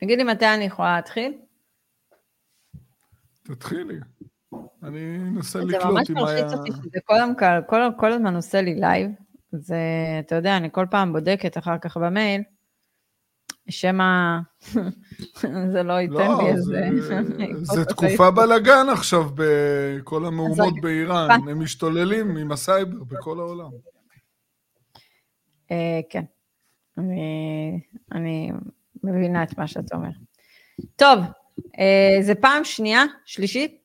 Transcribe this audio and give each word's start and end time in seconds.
תגידי 0.00 0.24
מתי 0.24 0.46
אני 0.46 0.64
יכולה 0.64 0.96
להתחיל? 0.96 1.38
תתחילי. 3.42 3.98
אני 4.82 5.16
אנסה 5.16 5.58
זה 5.58 5.64
לקלוט 5.64 5.84
ממש 5.84 6.10
אם 6.10 6.16
היה... 6.16 6.24
מלחיץ 6.26 6.52
אותי 6.52 6.70
שזה 6.72 6.98
כל, 7.04 7.14
כל, 7.68 7.76
כל 7.96 8.12
הזמן 8.12 8.36
עושה 8.36 8.60
לי 8.60 8.74
live. 8.74 9.10
זה, 9.52 9.76
אתה 10.18 10.34
יודע, 10.34 10.56
אני 10.56 10.68
כל 10.72 10.86
פעם 10.90 11.12
בודקת 11.12 11.58
אחר 11.58 11.78
כך 11.78 11.96
במייל, 11.96 12.42
שמא 13.68 14.38
זה 15.72 15.82
לא 15.82 15.92
ייתן 15.92 16.14
לא, 16.14 16.42
לי 16.42 16.60
זה, 16.62 16.84
איזה... 16.84 17.20
זה 17.62 17.84
תקופה 17.94 18.30
בלאגן 18.30 18.86
עכשיו 18.92 19.24
בכל 19.34 20.24
המהומות 20.26 20.74
באיראן. 20.82 21.30
הם 21.48 21.62
משתוללים 21.62 22.36
עם 22.36 22.52
הסייבר 22.52 23.04
בכל 23.04 23.38
העולם. 23.38 23.70
אה, 25.70 26.00
כן, 26.10 26.24
אני 28.12 28.52
מבינה 29.04 29.42
את 29.42 29.58
מה 29.58 29.66
שאתה 29.66 29.96
אומר. 29.96 30.08
טוב, 30.96 31.18
אה, 31.78 32.22
זה 32.22 32.34
פעם 32.34 32.64
שנייה, 32.64 33.04
שלישית, 33.24 33.78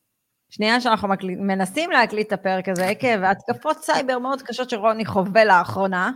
שנייה 0.50 0.82
שאנחנו 0.82 1.08
מקליט, 1.08 1.40
מנסים 1.40 1.92
להקליט 1.92 2.28
את 2.28 2.34
הפרק 2.34 2.70
הזה 2.70 2.88
עקב 2.88 3.24
התקפות 3.24 3.84
סייבר 3.84 4.20
מאוד 4.20 4.42
קשות 4.42 4.70
שרוני 4.70 5.06
חווה 5.06 5.46
לאחרונה. 5.46 6.12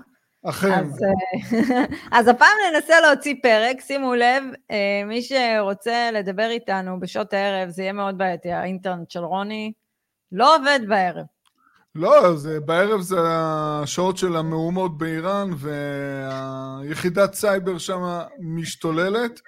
אכן, 0.46 0.72
אז, 0.72 1.04
אה, 1.04 1.86
אז 2.20 2.28
הפעם 2.28 2.58
ננסה 2.74 3.02
להוציא 3.02 3.36
פרק, 3.44 3.82
שימו 3.82 4.16
לב, 4.16 4.44
אה, 4.72 5.02
מי 5.06 5.22
שרוצה 5.22 6.10
לדבר 6.14 6.50
איתנו 6.50 7.00
בשעות 7.00 7.34
הערב, 7.34 7.70
זה 7.70 7.82
יהיה 7.82 7.94
מאוד 7.94 8.18
בעייתי, 8.18 8.52
האינטרנט 8.52 9.12
של 9.12 9.24
רוני 9.24 9.74
לא 10.32 10.56
עובד 10.56 10.80
בערב. 10.88 11.26
לא, 11.98 12.36
זה, 12.36 12.60
בערב 12.60 13.02
זה 13.02 13.18
השעות 13.22 14.18
של 14.18 14.36
המהומות 14.36 14.98
באיראן, 14.98 15.50
והיחידת 15.58 17.34
סייבר 17.34 17.78
שם 17.78 18.02
משתוללת, 18.40 19.42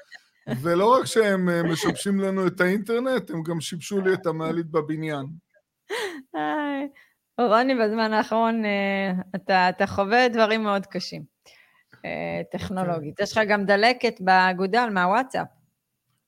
ולא 0.61 0.93
רק 0.93 1.05
שהם 1.05 1.49
אה, 1.49 1.63
משבשים 1.63 2.19
לנו 2.19 2.47
את 2.47 2.61
האינטרנט, 2.61 3.29
הם 3.29 3.43
גם 3.43 3.61
שיבשו 3.61 4.01
לי 4.01 4.13
את 4.13 4.25
המעלית 4.25 4.65
בבניין. 4.65 5.25
איי, 6.35 6.87
רוני, 7.39 7.75
בזמן 7.75 8.13
האחרון 8.13 8.65
אה, 8.65 9.11
אתה, 9.35 9.69
אתה 9.69 9.87
חווה 9.87 10.27
דברים 10.27 10.63
מאוד 10.63 10.85
קשים, 10.85 11.23
אה, 12.05 12.41
טכנולוגית. 12.51 13.19
יש 13.19 13.31
לך 13.31 13.43
גם 13.49 13.65
דלקת 13.65 14.21
באגודל 14.21 14.89
מהוואטסאפ. 14.91 15.47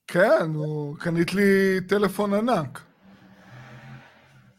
כן, 0.08 0.52
הוא 0.53 0.97
קנית 0.97 1.33
לי 1.33 1.81
טלפון 1.88 2.33
ענק. 2.33 2.91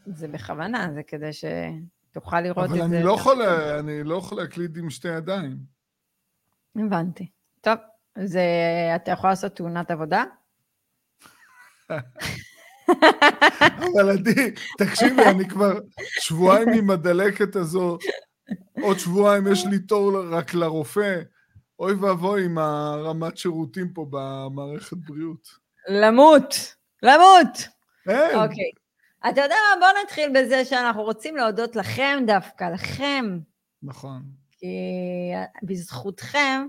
זה 0.05 0.27
בכוונה, 0.27 0.87
זה 0.93 1.03
כדי 1.03 1.29
שתוכל 1.33 2.41
לראות 2.41 2.69
אבל 2.69 2.81
את 2.83 2.89
זה. 2.89 2.97
אני 2.97 3.03
לא 3.03 3.11
יכול, 3.11 3.41
אני 3.79 4.03
לא 4.03 4.15
יכול 4.15 4.37
להקליד 4.37 4.77
עם 4.77 4.89
שתי 4.89 5.07
ידיים. 5.07 5.57
הבנתי. 6.75 7.27
טוב, 7.61 7.75
זה, 8.23 8.41
אתה 8.95 9.11
יכול 9.11 9.29
לעשות 9.29 9.55
תאונת 9.55 9.91
עבודה? 9.91 10.23
אבל 13.93 14.09
עדי, 14.11 14.51
תקשיבי, 14.77 15.25
אני 15.25 15.49
כבר 15.49 15.79
שבועיים 15.99 16.69
עם 16.69 16.89
הדלקת 16.89 17.55
הזו, 17.55 17.97
עוד 18.81 18.99
שבועיים 18.99 19.47
יש 19.47 19.65
לי 19.65 19.79
תור 19.79 20.11
רק 20.31 20.53
לרופא. 20.53 21.21
אוי 21.79 21.93
ואבוי 21.93 22.45
עם 22.45 22.57
הרמת 22.57 23.37
שירותים 23.37 23.93
פה 23.93 24.05
במערכת 24.09 24.97
בריאות. 24.97 25.47
למות, 25.89 26.75
למות. 27.03 27.67
אין, 28.07 28.35
אוקיי. 28.35 28.71
אתה 29.29 29.41
יודע 29.41 29.55
מה? 29.55 29.79
בואו 29.79 30.03
נתחיל 30.03 30.31
בזה 30.35 30.65
שאנחנו 30.65 31.03
רוצים 31.03 31.35
להודות 31.35 31.75
לכם 31.75 32.23
דווקא, 32.27 32.63
לכם, 32.63 33.39
נכון. 33.83 34.21
כי 34.51 34.67
בזכותכם, 35.63 36.67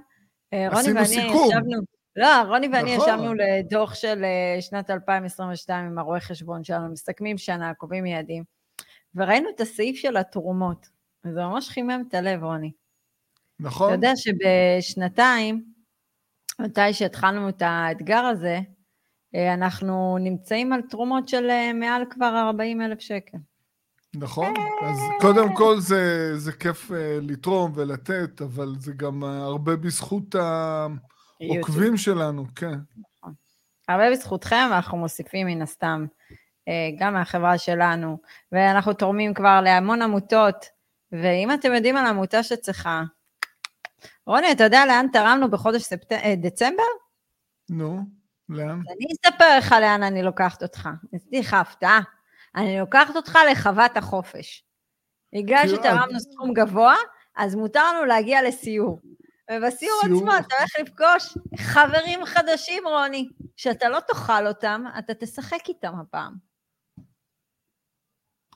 אה, 0.53 0.69
רוני 0.73 0.93
ואני 0.93 1.07
סיכום. 1.07 1.49
ישבנו, 1.51 1.81
לא, 2.17 2.43
רוני 2.49 2.69
ואני 2.69 2.97
נכון. 2.97 3.09
ישבנו 3.09 3.35
לדוח 3.35 3.95
של 3.95 4.25
אה, 4.25 4.63
שנת 4.63 4.91
2022 4.91 5.87
עם 5.87 5.99
הרואה 5.99 6.21
חשבון 6.21 6.65
שלנו, 6.65 6.93
מסתכמים 6.93 7.39
שנה, 7.39 7.75
קובעים 7.75 8.07
יעדים, 8.07 8.45
וראינו 9.15 9.49
את 9.55 9.61
הסעיף 9.61 9.97
של 9.97 10.17
התרומות. 10.17 10.89
וזה 11.25 11.41
ממש 11.41 11.69
חימם 11.69 12.05
את 12.09 12.15
הלב, 12.15 12.45
רוני. 12.45 12.73
נכון? 13.61 13.87
אתה 13.87 13.95
יודע 13.95 14.13
שבשנתיים, 14.17 15.65
מתי 16.61 16.93
שהתחלנו 16.93 17.49
את 17.49 17.63
האתגר 17.63 18.25
הזה, 18.25 18.55
אה, 18.55 18.74
אנחנו 19.35 20.19
נמצאים 20.21 20.73
על 20.73 20.81
תרומות 20.83 21.29
של 21.29 21.51
אה, 21.51 21.73
מעל 21.73 22.05
כבר 22.11 22.43
40 22.47 22.81
אלף 22.81 23.01
שקל. 23.01 23.39
נכון. 24.15 24.55
אז 24.83 24.99
קודם 25.21 25.55
כל 25.55 25.81
זה, 25.81 26.33
זה 26.39 26.53
כיף 26.53 26.93
אה, 26.93 27.19
לתרום 27.23 27.73
ולתת, 27.75 28.43
אבל 28.43 28.75
זה 28.79 28.93
גם 28.97 29.25
אה, 29.25 29.37
הרבה 29.39 29.77
בזכות 29.77 30.35
העוקבים 30.35 31.97
שלנו, 31.97 32.45
כן. 32.57 32.79
הרבה 33.89 34.11
בזכותכם, 34.11 34.69
ואנחנו 34.71 34.99
מוסיפים 34.99 35.47
מן 35.47 35.63
הסתם 35.63 36.07
אה, 36.69 36.91
גם 36.99 37.13
מהחברה 37.13 37.59
שלנו, 37.59 38.19
ואנחנו 38.53 38.93
תורמים 38.93 39.35
כבר 39.35 39.61
להמון 39.61 40.03
עמותות, 40.03 40.67
ואם 41.13 41.55
אתם 41.55 41.73
יודעים 41.73 41.97
על 41.97 42.07
עמותה 42.07 42.43
שצריכה, 42.43 43.03
רוני, 44.27 44.53
אתה 44.53 44.65
יודע 44.65 44.87
לאן 44.87 45.07
תרמנו 45.13 45.51
בחודש 45.51 45.83
ספט... 45.83 46.13
אה, 46.13 46.35
דצמבר? 46.37 46.83
נו, 47.71 48.01
לאן? 48.49 48.81
אני 48.91 49.07
אספר 49.13 49.59
לך 49.59 49.73
לאן 49.73 50.03
אני 50.03 50.23
לוקחת 50.23 50.63
אותך. 50.63 50.89
עשיתי 51.15 51.41
לך 51.41 51.55
הפתעה. 51.55 52.01
אני 52.57 52.81
לוקחת 52.81 53.17
אותך 53.17 53.39
לחוות 53.53 53.97
החופש. 53.97 54.65
בגלל 55.35 55.59
כאילו, 55.59 55.77
שתרמנו 55.77 56.21
סכום 56.21 56.53
גבוה, 56.55 56.95
אז 57.37 57.55
מותר 57.55 57.93
לנו 57.93 58.05
להגיע 58.05 58.43
לסיור. 58.43 59.01
ובסיור 59.51 60.01
סיור. 60.05 60.17
עצמו 60.17 60.47
אתה 60.47 60.55
הולך 60.59 60.71
לפגוש 60.81 61.39
חברים 61.57 62.25
חדשים, 62.25 62.83
רוני, 62.87 63.29
שאתה 63.57 63.89
לא 63.89 64.01
תאכל 64.01 64.47
אותם, 64.47 64.85
אתה 64.99 65.15
תשחק 65.15 65.69
איתם 65.69 65.95
הפעם. 66.01 66.35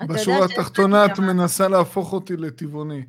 בשורה 0.08 0.44
התחתונה 0.44 1.06
את 1.06 1.18
מנסה 1.18 1.68
להפוך 1.68 2.12
אותי 2.12 2.36
לטבעוני. 2.36 3.06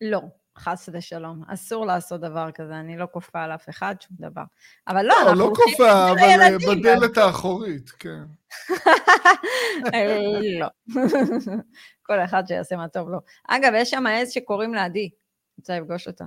לא, 0.00 0.20
חס 0.60 0.88
ושלום. 0.92 1.42
אסור 1.48 1.86
לעשות 1.86 2.20
דבר 2.20 2.50
כזה, 2.54 2.74
אני 2.74 2.96
לא 2.96 3.06
כופה 3.12 3.42
על 3.42 3.52
אף 3.52 3.68
אחד, 3.68 3.94
שום 4.00 4.16
דבר. 4.20 4.42
אבל 4.88 5.06
לא, 5.06 5.14
לא, 5.26 5.36
לא 5.36 5.52
כופה, 5.56 6.10
אבל 6.10 6.18
אה, 6.18 6.50
בדלת 6.68 7.18
האחורית, 7.18 7.90
כן. 7.90 8.22
אה, 9.94 10.18
לא. 10.60 10.68
כל 12.06 12.20
אחד 12.24 12.42
שיעשה 12.46 12.76
מה 12.76 12.88
טוב 12.88 13.08
לו. 13.08 13.18
אגב, 13.48 13.72
יש 13.76 13.90
שם 13.90 14.06
עז 14.06 14.30
שקוראים 14.30 14.74
לה 14.74 14.84
עדי. 14.84 15.10
רוצה 15.58 15.80
לפגוש 15.80 16.06
אותה. 16.06 16.24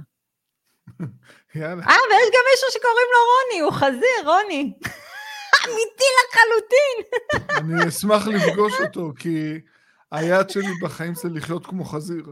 יאללה. 1.55 1.83
אה, 1.83 1.95
ויש 2.09 2.29
גם 2.33 2.43
מישהו 2.51 2.69
שקוראים 2.71 3.07
לו 3.13 3.19
רוני, 3.31 3.59
הוא 3.61 3.71
חזיר, 3.71 4.31
רוני. 4.31 4.73
אמיתי 5.65 6.03
לחלוטין. 6.19 7.19
אני 7.57 7.89
אשמח 7.89 8.27
לפגוש 8.27 8.73
אותו, 8.85 9.13
כי 9.19 9.59
היעד 10.11 10.49
שלי 10.49 10.71
בחיים 10.81 11.15
זה 11.15 11.29
לחיות 11.29 11.65
כמו 11.65 11.85
חזיר. 11.85 12.25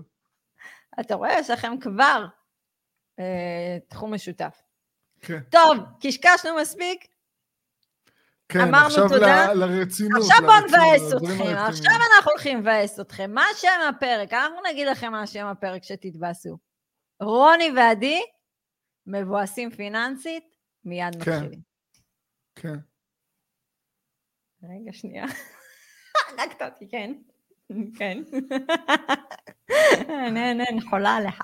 אתה 1.00 1.16
רואה, 1.16 1.40
יש 1.40 1.50
לכם 1.50 1.80
כבר 1.80 2.26
אה, 3.20 3.78
תחום 3.88 4.14
משותף. 4.14 4.62
כן, 5.22 5.40
טוב, 5.50 5.78
קשקשנו 6.02 6.56
מספיק, 6.62 7.08
כן, 8.50 8.60
אמרנו 8.60 8.86
עכשיו 8.86 9.10
תודה. 9.10 9.54
ל- 9.54 9.58
לרצינות. 9.58 10.22
עכשיו 10.22 10.38
בואו 10.42 10.60
נבאס 10.60 11.14
אתכם. 11.14 11.56
עכשיו 11.58 11.92
אנחנו 12.16 12.32
הולכים 12.32 12.60
לבאס 12.60 13.00
אתכם. 13.00 13.32
מה 13.34 13.46
שם 13.56 13.80
הפרק? 13.90 14.34
אנחנו 14.34 14.56
נגיד 14.70 14.88
לכם 14.88 15.12
מה 15.12 15.28
שם 15.28 15.46
הפרק 15.46 15.84
שתתבאסו. 15.84 16.58
רוני 17.22 17.72
ועדי, 17.76 18.22
מבואסים 19.08 19.72
פיננסית, 19.72 20.56
מיד 20.86 21.24
כן. 21.24 21.34
מתחילים. 21.34 21.62
כן. 22.56 22.76
רגע, 24.64 24.92
שנייה. 24.94 25.26
הרגת 26.38 26.62
אותי, 26.62 26.90
כן. 26.90 27.14
כן. 27.98 28.18
אין, 30.36 30.82
חולה 30.90 31.16
עליך. 31.16 31.42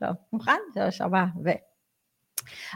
טוב, 0.00 0.10
מוכן? 0.32 0.58
שלוש, 0.74 1.00
ארבע, 1.00 1.24
ו... 1.44 1.50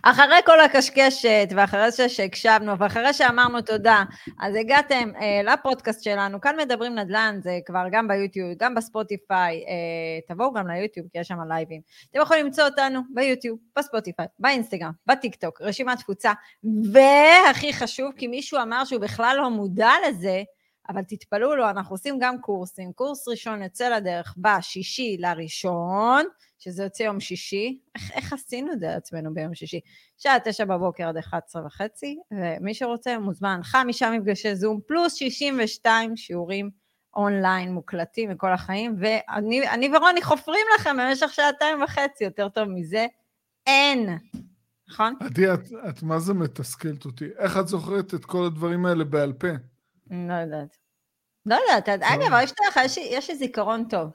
אחרי 0.02 0.36
כל 0.46 0.60
הקשקשת, 0.60 1.48
ואחרי 1.56 2.08
שהקשבנו, 2.08 2.78
ואחרי 2.78 3.12
שאמרנו 3.12 3.60
תודה, 3.60 4.04
אז 4.40 4.54
הגעתם 4.54 5.10
אה, 5.20 5.52
לפודקאסט 5.52 6.02
שלנו, 6.02 6.40
כאן 6.40 6.56
מדברים 6.56 6.94
נדל"ן, 6.94 7.38
זה 7.42 7.58
כבר 7.66 7.84
גם 7.92 8.08
ביוטיוב, 8.08 8.48
גם 8.58 8.74
בספוטיפיי, 8.74 9.64
אה, 9.68 10.34
תבואו 10.34 10.52
גם 10.52 10.68
ליוטיוב, 10.68 11.06
כי 11.12 11.18
יש 11.18 11.28
שם 11.28 11.38
לייבים. 11.48 11.80
אתם 12.10 12.20
יכולים 12.20 12.46
למצוא 12.46 12.64
אותנו 12.64 13.00
ביוטיוב, 13.14 13.58
בספוטיפיי, 13.78 14.26
באינסטגרם, 14.38 14.92
בטיק 15.06 15.34
טוק, 15.34 15.60
רשימת 15.60 15.98
תפוצה, 15.98 16.32
והכי 16.92 17.72
חשוב, 17.72 18.12
כי 18.16 18.26
מישהו 18.26 18.62
אמר 18.62 18.84
שהוא 18.84 19.00
בכלל 19.00 19.36
לא 19.36 19.50
מודע 19.50 19.90
לזה, 20.08 20.42
אבל 20.88 21.02
תתפלאו 21.02 21.56
לו, 21.56 21.70
אנחנו 21.70 21.94
עושים 21.94 22.18
גם 22.20 22.40
קורסים. 22.40 22.92
קורס 22.92 23.28
ראשון 23.28 23.62
יוצא 23.62 23.88
לדרך 23.88 24.34
בשישי 24.36 25.16
לראשון, 25.20 26.24
שזה 26.58 26.82
יוצא 26.82 27.02
יום 27.02 27.20
שישי. 27.20 27.80
איך, 27.94 28.10
איך 28.12 28.32
עשינו 28.32 28.72
את 28.72 28.80
זה 28.80 28.86
לעצמנו 28.86 29.34
ביום 29.34 29.54
שישי? 29.54 29.80
שעה 30.18 30.36
תשע 30.44 30.64
בבוקר 30.64 31.08
עד 31.08 31.16
11 31.16 31.66
וחצי, 31.66 32.18
ומי 32.30 32.74
שרוצה 32.74 33.18
מוזמן. 33.18 33.60
חמישה 33.62 34.10
מפגשי 34.10 34.54
זום, 34.54 34.80
פלוס 34.86 35.14
62 35.14 36.16
שיעורים 36.16 36.70
אונליין 37.16 37.72
מוקלטים 37.72 38.30
מכל 38.30 38.52
החיים, 38.52 38.96
ואני 38.98 39.68
אני 39.68 39.96
ורוני 39.96 40.22
חופרים 40.22 40.66
לכם 40.78 40.96
במשך 41.00 41.32
שעתיים 41.32 41.82
וחצי, 41.82 42.24
יותר 42.24 42.48
טוב 42.48 42.68
מזה, 42.68 43.06
אין. 43.66 44.18
נכון? 44.88 45.14
עדי, 45.20 45.54
את, 45.54 45.60
את 45.88 46.02
מה 46.02 46.18
זה 46.18 46.34
מתסכלת 46.34 47.04
אותי? 47.04 47.24
איך 47.38 47.58
את 47.58 47.68
זוכרת 47.68 48.14
את 48.14 48.24
כל 48.24 48.46
הדברים 48.46 48.86
האלה 48.86 49.04
בעל 49.04 49.32
פה? 49.32 49.48
לא 50.10 50.32
יודעת. 50.34 50.76
לא 51.46 51.54
יודעת, 51.70 52.02
אגב, 52.02 52.32
לא. 52.32 52.42
יש 52.42 52.52
לך, 52.68 52.80
יש 53.10 53.30
לי- 53.30 53.36
זיכרון 53.36 53.88
טוב. 53.88 54.10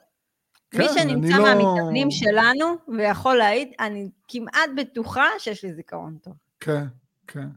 כן, 0.70 0.78
מי 0.78 0.84
שנמצא 0.88 1.36
לא- 1.38 1.42
מהמתאמנים 1.54 2.10
שלנו 2.10 2.66
ויכול 2.98 3.36
להעיד, 3.36 3.68
אני 3.80 4.08
כמעט 4.28 4.70
בטוחה 4.76 5.24
שיש 5.38 5.64
לי 5.64 5.72
זיכרון 5.74 6.18
טוב. 6.22 6.34
כן, 6.60 6.84
כן. 7.26 7.48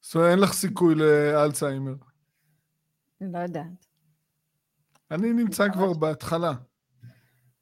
זאת 0.00 0.14
אומרת, 0.14 0.30
אין 0.30 0.38
לך 0.38 0.52
סיכוי 0.52 0.94
לאלצהיימר. 0.94 1.94
לא 3.20 3.38
יודעת. 3.38 3.86
אני 5.10 5.32
נמצא 5.32 5.68
כבר 5.72 5.92
בהתחלה. 5.92 6.52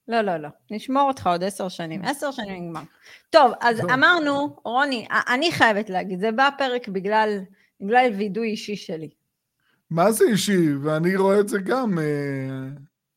לא, 0.08 0.20
לא, 0.20 0.36
לא. 0.36 0.48
נשמור 0.70 1.02
אותך 1.08 1.26
עוד 1.26 1.44
עשר 1.44 1.68
שנים. 1.68 2.04
עשר 2.04 2.30
שנים 2.30 2.64
נגמר. 2.64 2.82
טוב, 3.30 3.52
אז 3.60 3.80
טוב. 3.80 3.90
אמרנו, 3.90 4.56
רוני, 4.64 5.06
אני 5.28 5.52
חייבת 5.52 5.90
להגיד, 5.90 6.20
זה 6.20 6.32
בא 6.32 6.48
פרק 6.58 6.88
בגלל, 6.88 7.38
בגלל 7.80 8.10
וידוי 8.18 8.48
אישי 8.50 8.76
שלי. 8.76 9.10
מה 9.90 10.12
זה 10.12 10.24
אישי? 10.24 10.74
ואני 10.74 11.16
רואה 11.16 11.40
את 11.40 11.48
זה 11.48 11.58
גם. 11.60 11.98
אה, 11.98 12.68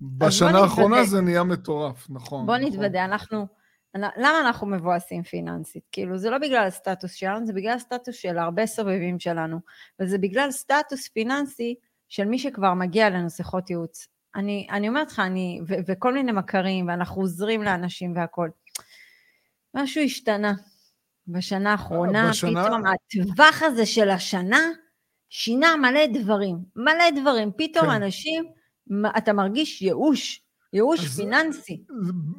בשנה. 0.02 0.60
האחרונה 0.60 1.04
זה 1.04 1.22
נהיה 1.22 1.44
מטורף, 1.44 2.08
נכון. 2.10 2.46
בוא 2.46 2.58
נכון. 2.58 2.68
נתוודה, 2.70 3.06
אנחנו... 3.06 3.48
למה 3.96 4.40
אנחנו 4.40 4.68
מבואסים 4.68 5.24
פיננסית? 5.24 5.84
כאילו, 5.92 6.18
זה 6.18 6.30
לא 6.30 6.38
בגלל 6.38 6.68
הסטטוס 6.68 7.14
שלנו, 7.14 7.46
זה 7.46 7.54
בגלל 7.54 7.74
הסטטוס 7.74 8.16
של 8.16 8.38
הרבה 8.38 8.66
סובבים 8.66 9.20
שלנו, 9.20 9.60
וזה 10.00 10.18
בגלל 10.18 10.52
סטטוס 10.52 11.08
פיננסי 11.08 11.76
של 12.10 12.26
מי 12.26 12.40
שכבר 12.40 12.74
מגיע 12.74 13.10
לנו 13.10 13.30
שיחות 13.30 13.70
ייעוץ. 13.70 14.08
אני, 14.36 14.68
אני 14.72 14.88
אומרת 14.88 15.12
לך, 15.12 15.20
אני, 15.20 15.62
ו, 15.68 15.74
וכל 15.88 16.14
מיני 16.14 16.32
מכרים, 16.32 16.88
ואנחנו 16.88 17.22
עוזרים 17.22 17.64
לאנשים 17.64 18.16
והכול. 18.16 18.52
משהו 19.74 20.02
השתנה 20.04 20.54
בשנה 21.28 21.72
האחרונה, 21.72 22.30
בשנה- 22.30 22.66
פתאום 22.66 22.84
הטווח 22.86 23.64
הזה 23.64 23.86
של 23.86 24.10
השנה 24.10 24.60
שינה 25.34 25.76
מלא 25.76 26.06
דברים, 26.14 26.58
מלא 26.76 27.22
דברים. 27.22 27.52
פתאום 27.58 27.86
כן. 27.86 27.92
אנשים, 27.92 28.46
אתה 29.18 29.34
מרגיש 29.34 29.82
ייאוש, 29.82 30.42
ייאוש 30.74 31.08
פיננסי. 31.08 31.84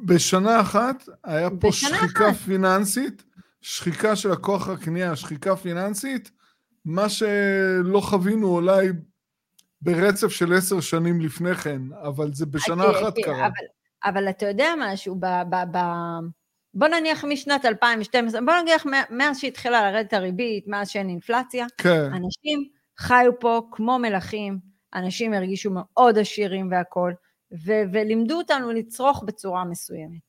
בשנה 0.05 0.61
אחת 0.61 1.03
היה 1.23 1.49
פה 1.59 1.71
שחיקה 1.71 2.33
פיננסית, 2.33 3.23
שחיקה 3.61 4.15
של 4.15 4.31
הכוח 4.31 4.69
הקנייה, 4.69 5.15
שחיקה 5.15 5.55
פיננסית, 5.55 6.31
מה 6.85 7.09
שלא 7.09 7.99
חווינו 8.01 8.47
אולי 8.47 8.87
ברצף 9.81 10.27
של 10.27 10.53
עשר 10.53 10.79
שנים 10.79 11.21
לפני 11.21 11.55
כן, 11.55 11.81
אבל 12.03 12.33
זה 12.33 12.45
בשנה 12.45 12.83
כי- 12.83 12.99
אחת 13.03 13.15
כי- 13.15 13.21
קרה. 13.23 13.45
אבל, 13.45 13.65
אבל 14.05 14.29
אתה 14.29 14.47
יודע 14.47 14.67
משהו, 14.79 15.15
ב, 15.15 15.25
ב, 15.49 15.55
ב, 15.71 15.79
בוא 16.73 16.87
נניח 16.87 17.25
משנת 17.25 17.65
2012, 17.65 18.41
בוא 18.41 18.53
נניח 18.61 18.85
מאז 19.09 19.39
שהתחילה 19.39 19.91
לרדת 19.91 20.13
הריבית, 20.13 20.67
מאז 20.67 20.89
שאין 20.89 21.09
אינפלציה, 21.09 21.65
כן, 21.77 22.09
אנשים 22.13 22.67
חיו 22.97 23.39
פה 23.39 23.61
כמו 23.71 23.99
מלכים, 23.99 24.59
אנשים 24.93 25.33
הרגישו 25.33 25.71
מאוד 25.73 26.17
עשירים 26.17 26.71
והכול, 26.71 27.13
ו- 27.65 27.83
ולימדו 27.93 28.37
אותנו 28.37 28.71
לצרוך 28.71 29.23
בצורה 29.23 29.63
מסוימת. 29.65 30.21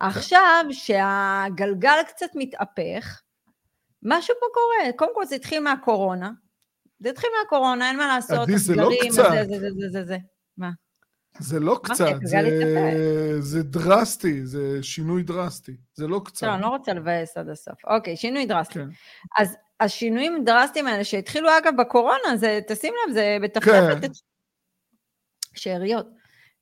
עכשיו 0.00 0.64
שהגלגל 0.70 2.02
קצת 2.08 2.30
מתהפך, 2.34 3.22
משהו 4.02 4.34
פה 4.40 4.46
קורה. 4.54 4.92
קודם 4.96 5.14
כל 5.14 5.24
זה 5.24 5.34
התחיל 5.34 5.60
מהקורונה. 5.60 6.30
זה 6.98 7.10
התחיל 7.10 7.30
מהקורונה, 7.42 7.88
אין 7.88 7.96
מה 7.96 8.06
לעשות, 8.06 8.38
עדי, 8.38 8.58
זה 8.58 8.76
לא 8.76 8.90
קצת. 9.00 9.12
זה, 9.12 9.44
זה, 9.44 9.58
זה, 9.58 9.70
זה, 9.78 9.88
זה, 9.90 10.04
זה. 10.04 10.16
מה? 10.58 10.70
זה 11.38 11.60
לא 11.60 11.80
קצת, 11.82 11.96
זה, 12.22 12.38
התהפך. 12.38 12.96
זה 13.40 13.62
דרסטי, 13.62 14.46
זה 14.46 14.82
שינוי 14.82 15.22
דרסטי, 15.22 15.76
זה 15.94 16.08
לא 16.08 16.20
קצת. 16.24 16.46
לא, 16.46 16.54
אני 16.54 16.62
לא 16.62 16.68
רוצה 16.68 16.92
לבאס 16.92 17.36
עד 17.36 17.48
הסוף. 17.48 17.84
אוקיי, 17.84 18.16
שינוי 18.16 18.46
דרסטי. 18.46 18.74
כן. 18.74 18.88
אז 19.38 19.56
השינויים 19.80 20.36
הדרסטיים 20.36 20.86
האלה 20.86 21.04
שהתחילו 21.04 21.48
אגב 21.58 21.72
בקורונה, 21.78 22.36
זה, 22.36 22.60
תשים 22.68 22.94
לב, 23.06 23.14
זה 23.14 23.36
כן. 23.38 23.42
בטפטפת 23.42 24.04
את 24.04 24.10
שאריות. 25.54 26.06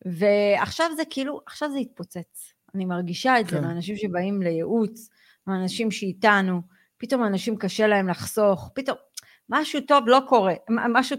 ועכשיו 0.04 0.90
זה 0.96 1.02
כאילו, 1.10 1.40
עכשיו 1.46 1.70
זה 1.70 1.78
התפוצץ. 1.78 2.52
אני 2.74 2.84
מרגישה 2.84 3.40
את 3.40 3.46
זה 3.46 3.56
כן. 3.56 3.64
מאנשים 3.64 3.96
שבאים 3.96 4.42
לייעוץ, 4.42 5.08
מאנשים 5.46 5.90
שאיתנו, 5.90 6.60
פתאום 6.98 7.24
אנשים 7.24 7.56
קשה 7.56 7.86
להם 7.86 8.08
לחסוך, 8.08 8.70
פתאום 8.74 8.96
משהו 9.48 9.80
טוב 9.80 10.08
לא 10.08 10.20
קורה, 10.28 10.54
משהו, 10.68 11.16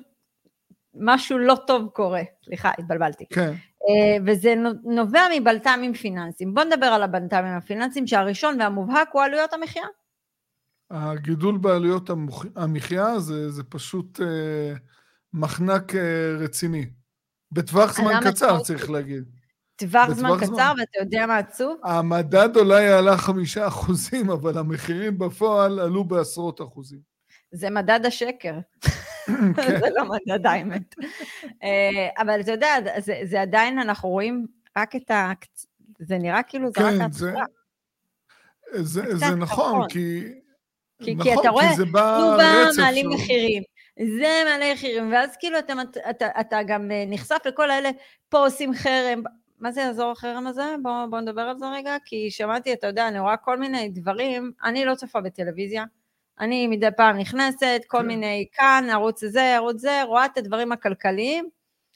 משהו 0.93 1.37
לא 1.37 1.55
טוב 1.67 1.89
קורה. 1.93 2.21
סליחה, 2.45 2.71
התבלבלתי. 2.77 3.25
כן, 3.33 3.51
אה, 3.89 4.17
וזה 4.25 4.55
נו- 4.55 4.93
נובע 4.95 5.21
מבלת"מים 5.35 5.93
פיננסיים. 5.93 6.53
בואו 6.53 6.65
נדבר 6.65 6.85
על 6.85 7.03
הבלת"מים 7.03 7.53
הפיננסיים, 7.53 8.07
שהראשון 8.07 8.61
והמובהק 8.61 9.09
הוא 9.11 9.21
עלויות 9.21 9.53
המחיה. 9.53 9.83
הגידול 10.91 11.57
בעלויות 11.57 12.09
המחיה 12.55 13.19
זה, 13.19 13.49
זה 13.49 13.63
פשוט 13.63 14.21
אה, 14.21 14.73
מחנק 15.33 15.95
אה, 15.95 16.35
רציני. 16.39 16.85
בטווח 17.51 17.95
זמן 17.95 18.19
קצר, 18.23 18.59
צריך 18.59 18.89
להגיד. 18.89 19.23
טווח 19.75 20.09
זמן 20.13 20.29
קצר, 20.37 20.47
זמן. 20.47 20.73
ואתה 20.79 20.99
יודע 21.01 21.25
מה 21.25 21.37
עצוב? 21.37 21.77
המדד 21.83 22.57
אולי 22.57 22.87
עלה 22.87 23.17
חמישה 23.17 23.67
אחוזים, 23.67 24.29
אבל 24.29 24.57
המחירים 24.57 25.19
בפועל 25.19 25.79
עלו 25.79 26.03
בעשרות 26.03 26.61
אחוזים. 26.61 26.99
זה 27.51 27.69
מדד 27.69 27.99
השקר, 28.05 28.59
כן, 29.55 29.79
זה 29.79 29.87
לא 29.95 30.03
מדד 30.05 30.45
האמת. 30.45 30.95
אה, 31.63 32.09
אבל 32.17 32.41
אתה 32.41 32.51
יודע, 32.51 32.75
זה, 32.97 33.19
זה 33.23 33.41
עדיין, 33.41 33.79
אנחנו 33.79 34.09
רואים 34.09 34.47
רק 34.77 34.95
את 34.95 35.11
ה... 35.11 35.31
זה 35.99 36.17
נראה 36.17 36.43
כאילו 36.43 36.69
זה 36.77 36.81
רק 36.81 36.91
כן, 36.91 37.11
זה, 37.11 37.27
ההתחלה. 37.27 37.45
זה, 38.73 39.01
קצת 39.01 39.17
זה 39.17 39.35
נכון, 39.35 39.67
נכון. 39.67 39.87
כי... 40.99 41.05
כי- 41.17 41.23
כי 41.23 41.31
נכון, 41.31 41.41
אתה 41.43 41.49
רואה, 41.49 41.69
תנובה 41.75 42.65
מעלים 42.77 43.05
שלו. 43.11 43.13
מחירים, 43.15 43.63
זה 44.19 44.41
מעלה 44.45 44.73
מחירים, 44.73 45.11
ואז 45.11 45.35
כאילו 45.39 45.59
אתה, 45.59 45.73
אתה, 46.09 46.27
אתה 46.39 46.59
גם 46.67 46.91
אה, 46.91 47.03
נחשף 47.07 47.37
לכל 47.45 47.71
האלה, 47.71 47.89
פה 48.29 48.37
עושים 48.39 48.73
חרם, 48.73 49.23
מה 49.59 49.71
זה 49.71 49.81
יעזור 49.81 50.11
החרם 50.11 50.47
הזה? 50.47 50.75
בואו 50.81 51.09
בוא 51.09 51.19
נדבר 51.19 51.41
על 51.41 51.57
זה 51.57 51.65
רגע, 51.69 51.97
כי 52.05 52.31
שמעתי, 52.31 52.73
אתה 52.73 52.87
יודע, 52.87 53.07
אני 53.07 53.19
רואה 53.19 53.37
כל 53.37 53.57
מיני 53.57 53.89
דברים, 53.89 54.51
אני 54.63 54.85
לא 54.85 54.95
צופה 54.95 55.21
בטלוויזיה, 55.21 55.83
אני 56.39 56.67
מדי 56.67 56.87
פעם 56.97 57.17
נכנסת, 57.17 57.81
כל 57.87 57.97
כן. 57.97 58.07
מיני 58.07 58.45
כאן, 58.53 58.87
ערוץ 58.91 59.23
זה, 59.25 59.43
ערוץ 59.55 59.77
זה, 59.81 60.03
רואה 60.03 60.25
את 60.25 60.37
הדברים 60.37 60.71
הכלכליים, 60.71 61.49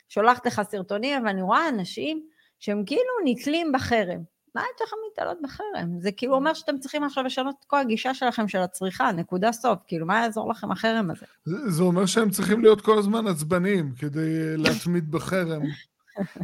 שולחת 0.10 0.46
לך 0.46 0.62
סרטונים, 0.70 1.26
ואני 1.26 1.42
רואה 1.42 1.70
אנשים 1.70 2.24
שהם 2.60 2.84
כאילו 2.86 3.02
נתלים 3.26 3.72
בחרם. 3.72 4.33
מה 4.56 4.62
יש 4.62 4.82
לכם 4.82 4.96
להתעלות 5.10 5.38
בחרם? 5.44 6.00
זה 6.00 6.12
כאילו 6.12 6.36
אומר 6.36 6.54
שאתם 6.54 6.80
צריכים 6.80 7.04
עכשיו 7.04 7.24
לשנות 7.24 7.56
את 7.60 7.66
כל 7.66 7.80
הגישה 7.80 8.14
שלכם 8.14 8.48
של 8.48 8.58
הצריכה, 8.58 9.12
נקודה 9.12 9.52
סוף. 9.52 9.80
כאילו, 9.88 10.06
מה 10.06 10.20
יעזור 10.20 10.50
לכם 10.50 10.72
החרם 10.72 11.12
הזה? 11.12 11.26
זה, 11.46 11.72
זה 11.72 11.84
אומר 11.84 12.06
שהם 12.06 12.30
צריכים 12.30 12.62
להיות 12.62 12.82
כל 12.82 13.00
הזמן 13.00 13.28
עצבניים 13.28 13.94
כדי 14.00 14.58
להתמיד 14.58 15.12
בחרם. 15.12 15.62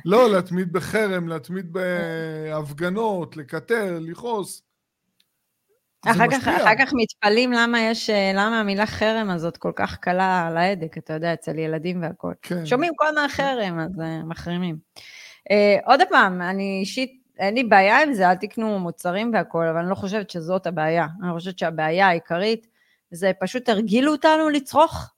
לא, 0.05 0.31
להתמיד 0.31 0.73
בחרם, 0.73 1.27
להתמיד 1.27 1.73
בהפגנות, 1.73 3.37
לקטר, 3.37 3.99
לכעוס. 4.01 4.63
אחר 6.05 6.25
כך. 6.31 6.47
אחר 6.47 6.75
כך 6.79 6.93
מתפלאים 6.93 7.51
למה 7.51 7.81
יש, 7.81 8.09
אה, 8.09 8.31
למה 8.33 8.59
המילה 8.59 8.85
חרם 8.85 9.29
הזאת 9.29 9.57
כל 9.57 9.71
כך 9.75 9.97
קלה 9.97 10.47
על 10.47 10.57
ההדק, 10.57 10.97
אתה 10.97 11.13
יודע, 11.13 11.33
אצל 11.33 11.59
ילדים 11.59 12.01
והכול. 12.01 12.33
כן. 12.41 12.65
שומעים 12.65 12.93
כל 12.95 13.07
הזמן 13.07 13.27
חרם, 13.27 13.79
אז 13.79 13.91
uh, 13.91 14.25
מחרימים. 14.25 14.77
Uh, 15.49 15.85
עוד 15.85 15.99
פעם, 16.09 16.41
אני 16.41 16.79
אישית, 16.79 17.18
אין 17.39 17.55
לי 17.55 17.63
בעיה 17.63 18.03
עם 18.03 18.13
זה, 18.13 18.29
אל 18.29 18.36
תקנו 18.36 18.79
מוצרים 18.79 19.34
והכול, 19.34 19.67
אבל 19.67 19.77
אני 19.79 19.89
לא 19.89 19.96
חושבת 19.96 20.29
שזאת 20.29 20.67
הבעיה. 20.67 21.08
אני 21.24 21.34
חושבת 21.34 21.60
שהבעיה 21.60 22.08
העיקרית 22.08 22.67
זה 23.12 23.31
פשוט 23.39 23.69
הרגילו 23.69 24.12
אותנו 24.12 24.50
לצרוך, 24.50 25.13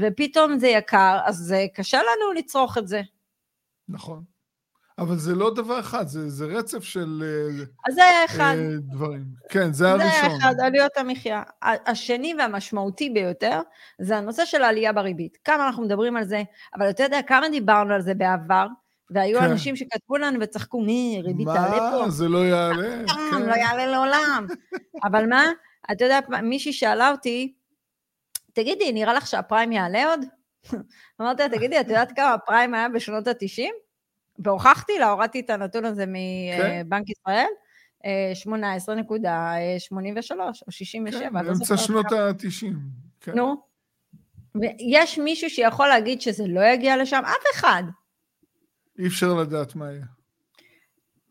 ופתאום 0.00 0.58
זה 0.58 0.68
יקר, 0.68 1.18
אז 1.24 1.36
זה 1.36 1.66
קשה 1.74 1.98
לנו 1.98 2.32
לצרוך 2.32 2.78
את 2.78 2.88
זה. 2.88 3.02
נכון. 3.88 4.22
אבל 4.98 5.16
זה 5.16 5.34
לא 5.34 5.54
דבר 5.54 5.80
אחד, 5.80 6.06
זה, 6.06 6.30
זה 6.30 6.44
רצף 6.44 6.84
של 6.84 7.22
אה, 7.24 7.64
אז 7.88 7.94
זה 7.94 8.04
היה 8.04 8.24
אחד. 8.24 8.54
אה, 8.58 8.76
דברים. 8.78 9.24
כן, 9.48 9.72
זה 9.72 9.84
זה 9.84 9.92
הראשון. 9.92 10.40
אחד, 10.40 10.54
עלויות 10.60 10.96
המחיה. 10.96 11.42
השני 11.62 12.34
והמשמעותי 12.38 13.10
ביותר, 13.10 13.60
זה 13.98 14.16
הנושא 14.16 14.44
של 14.44 14.62
העלייה 14.62 14.92
בריבית. 14.92 15.38
כמה 15.44 15.66
אנחנו 15.66 15.82
מדברים 15.82 16.16
על 16.16 16.24
זה, 16.24 16.42
אבל 16.74 16.90
אתה 16.90 17.02
יודע 17.02 17.22
כמה 17.26 17.48
דיברנו 17.48 17.94
על 17.94 18.02
זה 18.02 18.14
בעבר, 18.14 18.66
והיו 19.10 19.40
כן. 19.40 19.44
אנשים 19.44 19.76
שכתבו 19.76 20.16
לנו 20.16 20.40
וצחקו, 20.40 20.80
מי, 20.80 21.20
ריבית 21.24 21.46
תעלה 21.46 21.90
פה? 21.92 22.04
מה? 22.04 22.10
זה 22.10 22.28
לא 22.28 22.46
יעלה? 22.46 23.04
כן. 23.30 23.42
לא 23.42 23.54
יעלה 23.54 23.86
לעולם. 23.86 24.46
אבל 25.04 25.26
מה, 25.26 25.44
אתה 25.92 26.04
יודע, 26.04 26.18
מישהי 26.42 26.72
שאלה 26.72 27.10
אותי, 27.10 27.54
תגידי, 28.52 28.92
נראה 28.92 29.14
לך 29.14 29.26
שהפריים 29.26 29.72
יעלה 29.72 30.10
עוד? 30.10 30.20
אמרתי 31.20 31.42
לה, 31.42 31.48
תגידי, 31.48 31.80
את 31.80 31.88
יודעת 31.88 32.12
כמה 32.16 32.32
הפריים 32.32 32.74
היה 32.74 32.88
בשנות 32.88 33.26
ה-90? 33.26 33.62
והוכחתי 34.38 34.98
לה, 34.98 35.10
הורדתי 35.10 35.40
את 35.40 35.50
הנתון 35.50 35.84
הזה 35.84 36.04
כן. 36.04 36.82
מבנק 36.84 37.10
ישראל, 37.10 37.46
אה, 38.04 38.32
18.83 38.36 40.30
או 40.66 40.72
67, 40.72 41.20
כן, 41.20 41.34
לא 41.34 41.42
באמצע 41.42 41.76
שנות 41.76 42.06
כמה. 42.06 42.18
ה-90. 42.18 42.74
כן. 43.20 43.34
נו. 43.34 43.56
ויש 44.54 45.18
מישהו 45.18 45.50
שיכול 45.50 45.88
להגיד 45.88 46.20
שזה 46.20 46.44
לא 46.46 46.60
יגיע 46.60 46.96
לשם? 46.96 47.22
אף 47.24 47.44
אחד. 47.54 47.82
אי 48.98 49.06
אפשר 49.06 49.34
לדעת 49.34 49.74
מה 49.76 49.90
יהיה. 49.92 50.04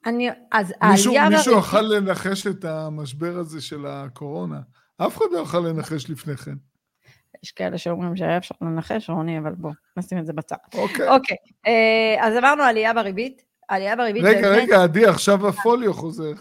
אני, 0.05 0.29
אז 0.51 0.73
מישהו, 0.91 1.13
העלייה... 1.13 1.29
מישהו 1.37 1.53
בריבית- 1.53 1.67
יכול 1.67 1.81
לנחש 1.81 2.47
את 2.47 2.65
המשבר 2.65 3.37
הזה 3.37 3.61
של 3.61 3.85
הקורונה, 3.87 4.59
אף 4.97 5.17
אחד 5.17 5.25
לא 5.31 5.39
יכול 5.39 5.67
לנחש 5.67 6.09
לפני 6.09 6.37
כן. 6.37 6.55
יש 7.43 7.51
כאלה 7.51 7.77
שאומרים 7.77 8.15
שהיה 8.15 8.37
אפשר 8.37 8.55
לנחש, 8.61 9.09
רוני, 9.09 9.39
אבל 9.39 9.51
בוא, 9.55 9.71
נשים 9.97 10.17
את 10.17 10.25
זה 10.25 10.33
בצד. 10.33 10.55
אוקיי. 10.73 11.09
אוקיי, 11.09 11.37
אה, 11.67 12.27
אז 12.27 12.37
אמרנו 12.37 12.63
עלייה 12.63 12.93
בריבית. 12.93 13.41
עלייה 13.67 13.95
בריבית 13.95 14.23
רגע, 14.23 14.47
רגע, 14.49 14.83
עדי, 14.83 15.05
עכשיו 15.05 15.47
הפוליו 15.47 15.93
חוזר. 15.93 16.31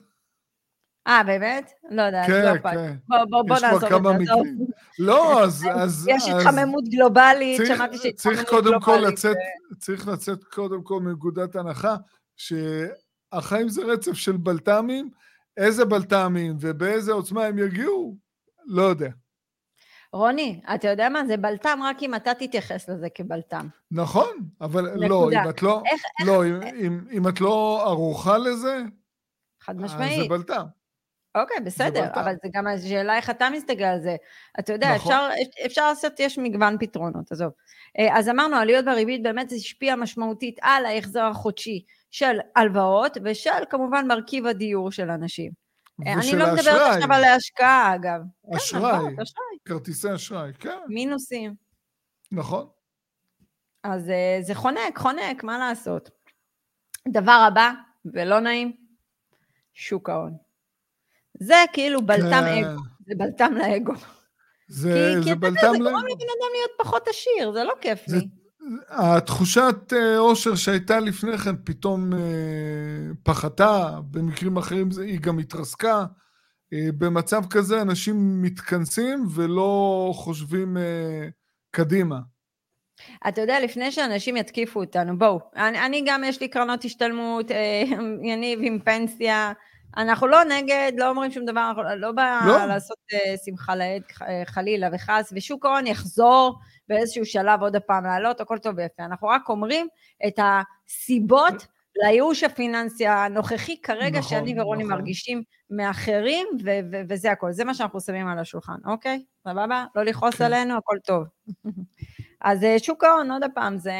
אה, 1.06 1.23
באמת? 1.25 1.73
לא 1.90 2.02
יודעת, 2.02 2.26
כן, 2.26 2.44
לא 2.44 2.54
אכפת. 2.56 2.70
כן. 2.75 2.94
בוא, 3.08 3.18
בוא, 3.30 3.42
בוא 3.42 3.56
נעזוב 3.62 3.88
כמה 3.88 4.11
את 4.11 4.18
זה. 4.18 4.23
מקרים. 4.23 4.58
לא, 4.99 5.40
אז... 5.44 5.64
אז 5.75 6.08
יש 6.08 6.28
אז 6.28 6.37
התחממות 6.46 6.84
גלובלית, 6.88 7.56
צריך- 7.61 7.76
שמעתי 7.78 7.99
שיש 7.99 8.14
צריך 8.14 8.40
התחממות 8.40 8.64
קודם 8.64 8.80
כל 8.80 8.92
גלובלית. 8.92 9.12
לצאת, 9.12 9.37
צריך 9.78 10.08
לצאת 10.08 10.44
קודם 10.44 10.82
כל 10.82 11.00
מנקודת 11.00 11.56
הנחה 11.56 11.96
שהחיים 12.37 13.68
זה 13.68 13.82
רצף 13.84 14.12
של 14.12 14.37
בלת"מים, 14.37 15.11
איזה 15.56 15.84
בלת"מים 15.84 16.56
ובאיזה 16.61 17.12
עוצמה 17.12 17.44
הם 17.44 17.58
יגיעו, 17.58 18.16
לא 18.66 18.82
יודע. 18.82 19.08
רוני, 20.12 20.61
אתה 20.75 20.88
יודע 20.88 21.08
מה? 21.08 21.26
זה 21.26 21.37
בלת"ם 21.37 21.80
רק 21.84 22.02
אם 22.02 22.14
אתה 22.14 22.34
תתייחס 22.34 22.88
לזה 22.88 23.06
כבלת"ם. 23.14 23.68
נכון, 23.90 24.30
אבל 24.61 24.90
נקודה. 24.90 25.08
לא, 25.08 25.30
אם 25.44 25.49
את 25.50 25.62
לא, 25.62 25.82
איך, 25.87 26.02
איך, 26.20 26.28
לא, 26.28 26.46
אם, 26.46 26.62
אם, 26.62 27.00
אם 27.12 27.28
את 27.28 27.40
לא 27.40 27.82
ערוכה 27.87 28.38
לזה, 28.38 28.82
חד 29.62 29.75
אז 29.75 29.80
זה 29.80 29.84
משמעית. 29.96 30.28
בלת"ם. 30.30 30.64
אוקיי, 31.34 31.56
בסדר, 31.64 32.02
בלת"ם. 32.02 32.20
אבל 32.20 32.34
זה 32.42 32.48
גם 32.52 32.66
השאלה 32.66 33.16
איך 33.16 33.30
אתה 33.30 33.50
מסתכל 33.50 33.84
על 33.84 34.00
זה. 34.00 34.16
אתה 34.58 34.72
יודע, 34.72 34.94
נכון. 34.94 35.12
אפשר, 35.12 35.28
אפשר 35.66 35.88
לעשות, 35.88 36.20
יש 36.20 36.38
מגוון 36.38 36.76
פתרונות, 36.80 37.32
עזוב. 37.32 37.52
אה, 37.98 38.18
אז 38.18 38.28
אמרנו, 38.28 38.56
עליות 38.56 38.84
בריבית 38.84 39.22
באמת 39.22 39.50
זה 39.50 39.56
השפיע 39.56 39.96
משמעותית 39.96 40.58
על 40.62 40.86
ההחזר 40.86 41.24
החודשי 41.24 41.84
של 42.10 42.38
הלוואות, 42.56 43.16
ושל 43.24 43.64
כמובן 43.70 44.06
מרכיב 44.06 44.46
הדיור 44.46 44.90
של 44.90 45.10
אנשים. 45.10 45.52
אה, 46.06 46.12
אני 46.12 46.32
לא 46.38 46.54
מדברת 46.54 46.96
עכשיו 46.96 47.12
על 47.12 47.24
ההשקעה, 47.24 47.94
אגב. 47.94 48.20
כן, 48.50 48.56
אשראי, 48.56 48.82
הלוואות, 48.84 49.12
אשראי, 49.12 49.58
כרטיסי 49.64 50.14
אשראי, 50.14 50.52
כן, 50.58 50.78
מינוסים. 50.88 51.54
נכון. 52.32 52.66
אז 53.82 54.10
אה, 54.10 54.38
זה 54.40 54.54
חונק, 54.54 54.98
חונק, 54.98 55.44
מה 55.44 55.58
לעשות? 55.58 56.10
דבר 57.08 57.44
הבא, 57.48 57.70
ולא 58.04 58.40
נעים, 58.40 58.76
שוק 59.74 60.08
ההון. 60.08 60.43
זה 61.40 61.54
כאילו 61.72 62.02
בלת"ם 62.06 62.24
כן, 62.30 62.64
אגו, 62.64 62.80
זה 63.06 63.14
בלת"ם 63.16 63.54
לאגו. 63.58 63.92
זה, 64.68 65.14
כי, 65.18 65.22
כי 65.22 65.28
זה 65.28 65.32
אתה 65.32 65.46
יודע, 65.46 65.50
בלת"ם 65.50 65.72
זה 65.72 65.78
גורם 65.78 65.94
לבן 66.06 66.26
אדם 66.38 66.50
להיות 66.54 66.70
פחות 66.78 67.08
עשיר, 67.08 67.52
זה 67.52 67.64
לא 67.64 67.72
כיף 67.80 68.02
זה- 68.06 68.16
לי. 68.16 68.26
התחושת 68.88 69.92
אה, 69.92 70.18
אושר 70.18 70.54
שהייתה 70.54 71.00
לפני 71.00 71.38
כן 71.38 71.54
פתאום 71.64 72.12
אה, 72.12 72.18
פחתה, 73.22 73.98
במקרים 74.10 74.56
אחרים 74.56 74.90
זה- 74.90 75.02
היא 75.04 75.20
גם 75.20 75.38
התרסקה. 75.38 76.04
אה, 76.72 76.88
במצב 76.98 77.42
כזה 77.50 77.82
אנשים 77.82 78.42
מתכנסים 78.42 79.24
ולא 79.34 80.10
חושבים 80.14 80.76
קדימה. 81.70 82.18
אתה 83.28 83.40
יודע, 83.40 83.60
לפני 83.60 83.92
שאנשים 83.92 84.36
יתקיפו 84.36 84.80
אותנו, 84.80 85.18
בואו, 85.18 85.40
אני, 85.56 85.86
אני 85.86 86.04
גם 86.06 86.24
יש 86.24 86.40
לי 86.40 86.48
קרנות 86.48 86.84
השתלמות, 86.84 87.46
יניב 88.32 88.58
עם 88.62 88.78
פנסיה, 88.84 89.52
אנחנו 89.96 90.26
לא 90.26 90.44
נגד, 90.44 90.92
לא 90.96 91.08
אומרים 91.08 91.30
שום 91.30 91.44
דבר, 91.44 91.68
אנחנו 91.68 91.82
לא 91.96 92.12
בא 92.12 92.40
לא. 92.46 92.64
לעשות 92.66 92.96
אה, 93.12 93.34
שמחה 93.44 93.76
לאיד, 93.76 94.02
אה, 94.22 94.42
חלילה 94.46 94.88
וחס, 94.92 95.32
ושוק 95.36 95.66
ההון 95.66 95.86
יחזור 95.86 96.58
באיזשהו 96.88 97.26
שלב 97.26 97.62
עוד 97.62 97.76
הפעם 97.76 98.04
לעלות, 98.04 98.40
הכל 98.40 98.58
טוב 98.58 98.74
ויפה. 98.76 99.04
אנחנו 99.04 99.28
רק 99.28 99.48
אומרים 99.48 99.86
את 100.26 100.38
הסיבות 100.38 101.66
לייאוש 101.96 102.44
הפיננסי 102.44 103.06
הנוכחי 103.06 103.80
כרגע, 103.82 104.18
נכון, 104.18 104.30
שאני 104.30 104.60
ורוני 104.60 104.84
נכון. 104.84 104.96
מרגישים 104.96 105.42
מאחרים, 105.70 106.46
ו- 106.64 106.78
ו- 106.92 107.02
וזה 107.08 107.30
הכל. 107.30 107.52
זה 107.52 107.64
מה 107.64 107.74
שאנחנו 107.74 108.00
שמים 108.00 108.28
על 108.28 108.38
השולחן, 108.38 108.78
אוקיי? 108.86 109.24
סבבה? 109.48 109.84
לא 109.94 110.02
לכעוס 110.02 110.34
כן. 110.34 110.44
עלינו, 110.44 110.76
הכל 110.76 110.96
טוב. 111.04 111.24
אז 112.40 112.64
אה, 112.64 112.78
שוק 112.78 113.04
ההון, 113.04 113.30
עוד 113.30 113.42
פעם, 113.54 113.78
זה 113.78 113.92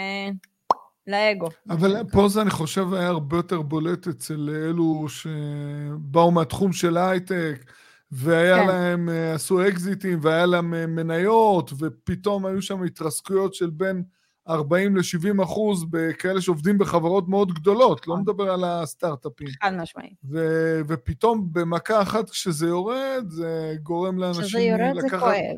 לאגו. 1.07 1.49
אבל 1.71 1.97
פה 2.13 2.29
זה, 2.29 2.43
אני 2.43 2.51
חושב, 2.51 2.95
היה 2.95 3.09
הרבה 3.09 3.37
יותר 3.37 3.63
בולט 3.63 4.09
אצל 4.09 4.51
אלו 4.51 5.07
שבאו 5.09 6.31
מהתחום 6.31 6.73
של 6.73 6.97
ההייטק, 6.97 7.65
והיה 8.13 8.57
כן. 8.59 8.67
להם, 8.67 9.09
אה, 9.09 9.35
עשו 9.35 9.69
אקזיטים, 9.69 10.19
והיה 10.23 10.47
להם 10.47 10.75
אה, 10.75 10.87
מניות, 10.87 11.73
ופתאום 11.79 12.47
היו 12.47 12.63
שם 12.63 12.83
התרסקויות 12.83 13.55
של 13.55 13.71
בין 13.71 14.03
40 14.49 14.97
ל-70 14.97 15.43
אחוז 15.43 15.85
בכאלה 15.91 16.41
שעובדים 16.41 16.79
בחברות 16.79 17.29
מאוד 17.29 17.53
גדולות, 17.53 18.07
לא 18.09 18.15
נכון. 18.15 18.21
מדבר 18.21 18.53
על 18.53 18.65
הסטארט-אפים. 18.65 19.49
חד 19.63 19.73
משמעית. 19.77 20.13
ו- 20.31 20.81
ופתאום 20.89 21.49
במכה 21.53 22.03
אחת 22.03 22.31
כשזה 22.31 22.67
יורד, 22.67 23.25
זה 23.29 23.75
גורם 23.83 24.15
כשזה 24.15 24.27
לאנשים 24.27 24.61
יורד 24.61 24.95
זה 25.01 25.07
לקחת, 25.07 25.21
כואב. 25.21 25.57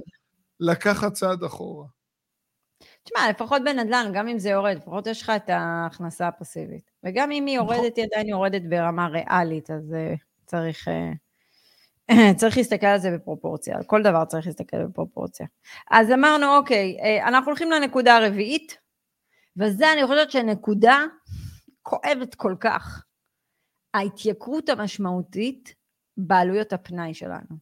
לקחת 0.60 1.12
צעד 1.12 1.44
אחורה. 1.44 1.86
תשמע, 3.04 3.30
לפחות 3.30 3.62
בנדל"ן, 3.64 4.10
גם 4.14 4.28
אם 4.28 4.38
זה 4.38 4.50
יורד, 4.50 4.76
לפחות 4.76 5.06
יש 5.06 5.22
לך 5.22 5.32
את 5.36 5.50
ההכנסה 5.50 6.28
הפסיבית. 6.28 6.90
וגם 7.04 7.32
אם 7.32 7.46
היא 7.46 7.58
נכון. 7.58 7.74
יורדת, 7.74 7.96
היא 7.96 8.04
עדיין 8.04 8.28
יורדת 8.28 8.62
ברמה 8.68 9.06
ריאלית, 9.06 9.70
אז 9.70 9.94
אה, 9.94 10.14
צריך, 10.46 10.88
אה, 10.88 11.12
צריך 12.38 12.56
להסתכל 12.56 12.86
על 12.86 12.98
זה 12.98 13.10
בפרופורציה. 13.10 13.76
על 13.76 13.82
כל 13.84 14.02
דבר 14.02 14.24
צריך 14.24 14.46
להסתכל 14.46 14.84
בפרופורציה. 14.84 15.46
אז 15.90 16.10
אמרנו, 16.10 16.56
אוקיי, 16.56 16.98
אה, 17.00 17.28
אנחנו 17.28 17.50
הולכים 17.50 17.70
לנקודה 17.70 18.16
הרביעית, 18.16 18.78
וזה 19.56 19.92
אני 19.92 20.06
חושבת 20.06 20.30
שנקודה 20.30 21.04
כואבת 21.82 22.34
כל 22.34 22.54
כך. 22.60 23.02
ההתייקרות 23.94 24.68
המשמעותית 24.68 25.74
בעלויות 26.16 26.72
הפנאי 26.72 27.14
שלנו, 27.14 27.56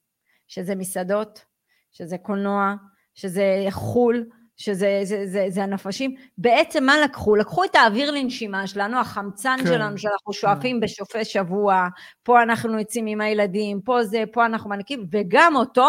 שזה 0.48 0.74
מסעדות, 0.74 1.44
שזה 1.92 2.18
קולנוע, 2.18 2.74
שזה 3.14 3.66
חו"ל, 3.70 4.26
שזה 4.56 5.00
זה, 5.04 5.26
זה, 5.26 5.46
זה 5.48 5.62
הנפשים. 5.62 6.14
בעצם 6.38 6.84
מה 6.84 6.94
לקחו? 7.04 7.36
לקחו 7.36 7.64
את 7.64 7.74
האוויר 7.74 8.10
לנשימה 8.10 8.66
שלנו, 8.66 9.00
החמצן 9.00 9.56
כן. 9.60 9.66
שלנו 9.66 9.98
שאנחנו 9.98 10.32
שואפים 10.32 10.80
בשופי 10.80 11.24
שבוע, 11.24 11.88
פה 12.22 12.42
אנחנו 12.42 12.78
יוצאים 12.78 13.06
עם 13.06 13.20
הילדים, 13.20 13.80
פה 13.80 14.04
זה, 14.04 14.24
פה 14.32 14.46
אנחנו 14.46 14.70
מנקים, 14.70 15.06
וגם 15.12 15.52
אותו 15.56 15.88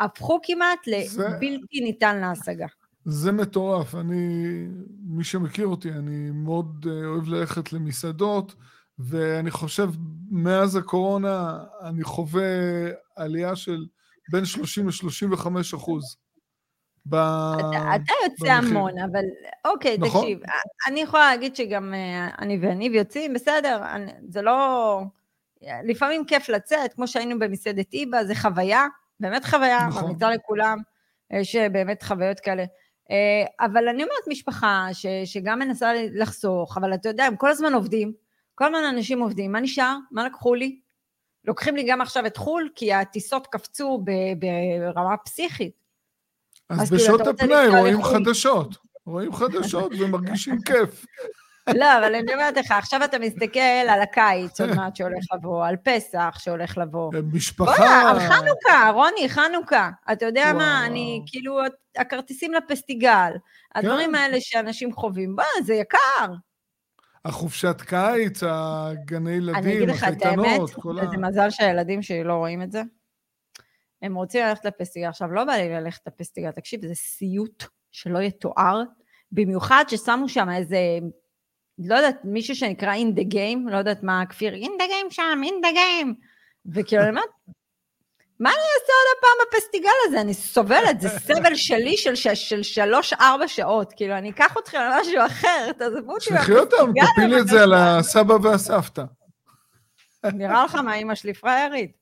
הפכו 0.00 0.38
כמעט 0.42 0.78
זה- 1.06 1.22
לבלתי 1.28 1.80
ניתן 1.80 2.20
להשגה. 2.20 2.66
זה 3.04 3.32
מטורף. 3.32 3.94
אני, 3.94 4.36
מי 5.06 5.24
שמכיר 5.24 5.66
אותי, 5.66 5.90
אני 5.92 6.30
מאוד 6.30 6.86
אה, 6.90 7.06
אוהב 7.06 7.28
ללכת 7.28 7.72
למסעדות, 7.72 8.54
ואני 8.98 9.50
חושב, 9.50 9.90
מאז 10.30 10.76
הקורונה, 10.76 11.58
אני 11.82 12.04
חווה 12.04 12.42
עלייה 13.16 13.56
של 13.56 13.86
בין 14.32 14.44
30 14.44 14.88
ל-35 14.88 15.46
אחוז. 15.76 16.16
ב... 17.06 17.14
אתה, 17.14 17.94
אתה 17.96 18.12
יוצא 18.24 18.56
במחיר. 18.56 18.78
המון, 18.78 18.98
אבל 18.98 19.24
אוקיי, 19.64 19.98
נכון. 19.98 20.20
תקשיב, 20.20 20.38
אני 20.86 21.00
יכולה 21.00 21.30
להגיד 21.30 21.56
שגם 21.56 21.94
אה, 21.94 22.28
אני 22.38 22.58
ואניב 22.60 22.94
יוצאים, 22.94 23.34
בסדר, 23.34 23.82
אני, 23.92 24.12
זה 24.28 24.42
לא... 24.42 25.00
לפעמים 25.84 26.24
כיף 26.24 26.48
לצאת, 26.48 26.94
כמו 26.94 27.08
שהיינו 27.08 27.38
במסעדת 27.38 27.92
איבה, 27.92 28.24
זה 28.24 28.34
חוויה, 28.34 28.86
באמת 29.20 29.44
חוויה, 29.44 29.86
נכון. 29.88 30.04
ממליצה 30.04 30.30
לכולם, 30.30 30.78
יש 31.30 31.56
אה, 31.56 31.68
באמת 31.68 32.02
חוויות 32.02 32.40
כאלה. 32.40 32.64
אה, 33.10 33.66
אבל 33.66 33.88
אני 33.88 34.02
אומרת 34.02 34.28
משפחה 34.28 34.88
ש, 34.92 35.06
שגם 35.24 35.58
מנסה 35.58 35.92
לחסוך, 36.12 36.78
אבל 36.78 36.94
אתה 36.94 37.08
יודע, 37.08 37.24
הם 37.24 37.36
כל 37.36 37.50
הזמן 37.50 37.74
עובדים, 37.74 38.12
כל 38.54 38.64
הזמן 38.64 38.84
אנשים 38.94 39.22
עובדים, 39.22 39.52
מה 39.52 39.60
נשאר? 39.60 39.96
מה 40.10 40.26
לקחו 40.26 40.54
לי? 40.54 40.80
לוקחים 41.44 41.76
לי 41.76 41.82
גם 41.82 42.00
עכשיו 42.00 42.26
את 42.26 42.36
חו"ל, 42.36 42.68
כי 42.74 42.92
הטיסות 42.92 43.46
קפצו 43.46 44.04
ברמה 44.38 45.16
פסיכית. 45.16 45.79
אז 46.70 46.88
כאילו, 46.88 47.04
בשעות 47.04 47.26
הפנאי 47.26 47.68
רואים 47.68 47.98
לחו"ל. 47.98 48.14
חדשות. 48.14 48.76
רואים 49.06 49.32
חדשות 49.32 49.92
ומרגישים 49.98 50.60
כיף. 50.66 51.06
לא, 51.74 51.98
אבל 51.98 52.14
אני 52.14 52.32
אומרת 52.32 52.56
לך, 52.56 52.70
עכשיו 52.70 53.04
אתה 53.04 53.18
מסתכל 53.18 53.60
על 53.88 54.00
הקיץ 54.02 54.60
עוד 54.60 54.74
מעט 54.74 54.96
שהולך 54.96 55.24
לבוא, 55.34 55.66
על 55.66 55.76
פסח 55.76 56.38
שהולך 56.38 56.78
לבוא. 56.78 57.12
משפחה... 57.32 57.76
בוא'נה, 57.76 58.10
על 58.10 58.20
חנוכה, 58.20 58.90
רוני, 58.94 59.28
חנוכה. 59.28 59.90
אתה 60.12 60.26
יודע 60.26 60.52
מה, 60.52 60.58
וואו. 60.58 60.86
אני, 60.86 61.22
כאילו, 61.26 61.60
הכרטיסים 61.96 62.52
לפסטיגל, 62.54 63.32
הדברים 63.74 64.14
האלה 64.14 64.36
שאנשים 64.40 64.92
חווים, 64.92 65.36
בוא'נה, 65.36 65.64
זה 65.64 65.74
יקר. 65.74 66.34
החופשת 67.24 67.80
קיץ, 67.80 68.42
הגני 68.46 69.38
אני 69.38 69.58
אגיד 69.58 69.72
ילדים, 69.72 69.88
לך 69.88 70.04
את 70.04 70.22
האמת, 70.22 70.38
הקייטנות, 70.38 70.74
כל 70.74 70.98
ה... 70.98 71.04
וזה 71.04 71.16
מזל 71.16 71.50
שהילדים 71.50 72.02
שלי 72.02 72.24
לא 72.24 72.32
רואים 72.32 72.62
את 72.62 72.72
זה. 72.72 72.82
הם 74.02 74.14
רוצים 74.14 74.46
ללכת 74.46 74.64
לפסטיגל. 74.64 75.08
עכשיו, 75.08 75.32
לא 75.32 75.44
בא 75.44 75.52
לי 75.52 75.68
ללכת 75.68 76.00
לפסטיגל, 76.06 76.50
תקשיב, 76.50 76.86
זה 76.86 76.94
סיוט 76.94 77.64
שלא 77.92 78.18
יתואר, 78.18 78.82
במיוחד 79.32 79.84
ששמו 79.88 80.28
שם 80.28 80.50
איזה, 80.50 80.78
לא 81.78 81.94
יודעת, 81.94 82.16
מישהו 82.24 82.54
שנקרא 82.54 82.94
in 82.94 83.18
the 83.18 83.34
game, 83.34 83.70
לא 83.70 83.76
יודעת 83.76 84.02
מה 84.02 84.22
הכפיר, 84.22 84.54
in 84.54 84.68
the 84.82 84.90
game 84.90 85.10
שם, 85.10 85.40
in 85.44 85.66
the 85.66 85.74
game. 85.74 86.14
וכאילו, 86.74 87.02
אני 87.02 87.10
אומרת, 87.10 87.30
מה 88.40 88.50
אני 88.50 88.58
אעשה 88.58 88.92
עוד 88.92 89.18
הפעם 89.18 89.46
בפסטיגל 89.46 89.88
הזה? 90.06 90.20
אני 90.20 90.34
סובלת, 90.34 91.00
זה 91.00 91.08
סבל 91.08 91.54
שלי 91.54 91.96
של, 91.96 92.14
של, 92.14 92.34
של 92.34 92.62
שלוש-ארבע 92.62 93.48
שעות. 93.48 93.92
כאילו, 93.96 94.14
אני 94.18 94.30
אקח 94.30 94.56
אתכם 94.58 94.78
למשהו 94.78 95.26
אחר, 95.26 95.72
תעזבו 95.72 96.12
אותי 96.12 96.24
שלחי 96.24 96.52
אותם, 96.52 96.92
תפילי 97.14 97.40
את 97.40 97.46
זה 97.46 97.62
על 97.62 97.74
הסבא 97.74 98.34
והסבתא. 98.42 99.04
נראה 100.24 100.64
לך 100.64 100.74
מה 100.74 100.94
אימא 100.94 101.14
שלי 101.14 101.34
פראיירית. 101.34 101.92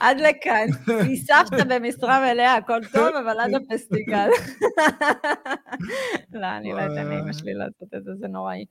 עד 0.00 0.20
לכאן. 0.20 0.66
ניספת 1.06 1.66
במשרה 1.68 2.32
מלאה, 2.32 2.54
הכל 2.54 2.80
טוב, 2.92 3.08
אבל 3.14 3.40
עד 3.40 3.50
הפסטיגל. 3.54 4.28
לא, 6.32 6.46
אני 6.46 6.72
לא 6.72 6.78
אתן 6.78 7.06
לאמא 7.08 7.32
שלי 7.32 7.54
לעשות 7.54 7.94
את 7.96 8.04
זה, 8.04 8.10
זה 8.20 8.28
נוראי. 8.28 8.64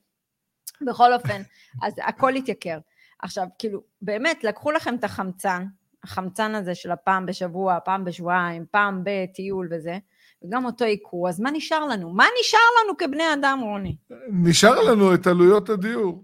בכל 0.88 1.13
אופן, 1.13 1.41
אז 1.81 1.93
הכל 2.08 2.36
התייקר. 2.36 2.77
עכשיו, 3.20 3.48
כאילו, 3.60 3.81
באמת, 4.01 4.43
לקחו 4.43 4.72
לכם 4.72 4.96
את 4.96 5.03
החמצן, 5.03 5.65
החמצן 6.03 6.55
הזה 6.55 6.75
של 6.75 6.91
הפעם 6.91 7.25
בשבוע, 7.25 7.79
פעם 7.86 8.05
בשבועיים, 8.05 8.65
פעם 8.72 9.01
בטיול 9.03 9.70
וזה, 9.72 9.98
וגם 10.43 10.65
אותו 10.65 10.86
יקרו, 10.86 11.27
אז 11.27 11.39
מה 11.39 11.51
נשאר 11.51 11.86
לנו? 11.86 12.10
מה 12.13 12.25
נשאר 12.39 12.60
לנו 12.84 12.98
כבני 12.98 13.34
אדם, 13.34 13.60
רוני? 13.63 13.96
נשאר 14.29 14.81
לנו 14.81 15.13
את 15.13 15.27
עלויות 15.27 15.70
הדיור. 15.70 16.24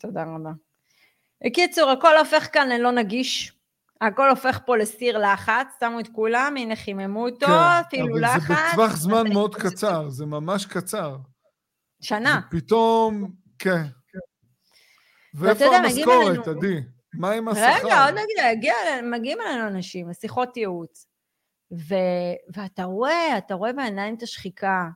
תודה 0.00 0.22
רבה. 0.22 0.50
בקיצור, 1.44 1.90
הכל 1.90 2.18
הופך 2.18 2.48
כאן 2.52 2.68
ללא 2.68 2.92
נגיש. 2.92 3.52
הכל 4.00 4.30
הופך 4.30 4.60
פה 4.66 4.76
לסיר 4.76 5.18
לחץ, 5.18 5.66
שמו 5.80 6.00
את 6.00 6.08
כולם, 6.08 6.54
הנה 6.56 6.76
חיממו 6.76 7.28
אותו, 7.28 7.46
אפילו 7.80 8.14
כן, 8.14 8.20
לחץ. 8.20 8.50
אבל 8.50 8.56
זה 8.56 8.70
בטווח 8.72 8.96
זמן 8.96 9.32
מאוד 9.32 9.54
קצר, 9.54 10.08
זה 10.08 10.26
ממש 10.26 10.66
קצר. 10.66 11.16
שנה. 12.00 12.40
פתאום, 12.50 13.30
כן. 13.58 13.82
ואיפה 15.34 15.76
המשכורת, 15.76 16.48
עדי? 16.48 16.80
מה 17.14 17.30
עם 17.30 17.48
השכר? 17.48 17.86
רגע, 17.86 18.04
עוד 18.04 18.14
נגיד, 18.14 18.74
מגיעים 19.12 19.38
אלינו 19.40 19.68
אנשים, 19.68 20.12
שיחות 20.12 20.56
ייעוץ, 20.56 21.06
ו, 21.72 21.94
ואתה 22.54 22.84
רואה, 22.84 23.38
אתה 23.38 23.54
רואה 23.54 23.72
בעיניים 23.72 24.14
את 24.14 24.22
השחיקה, 24.22 24.88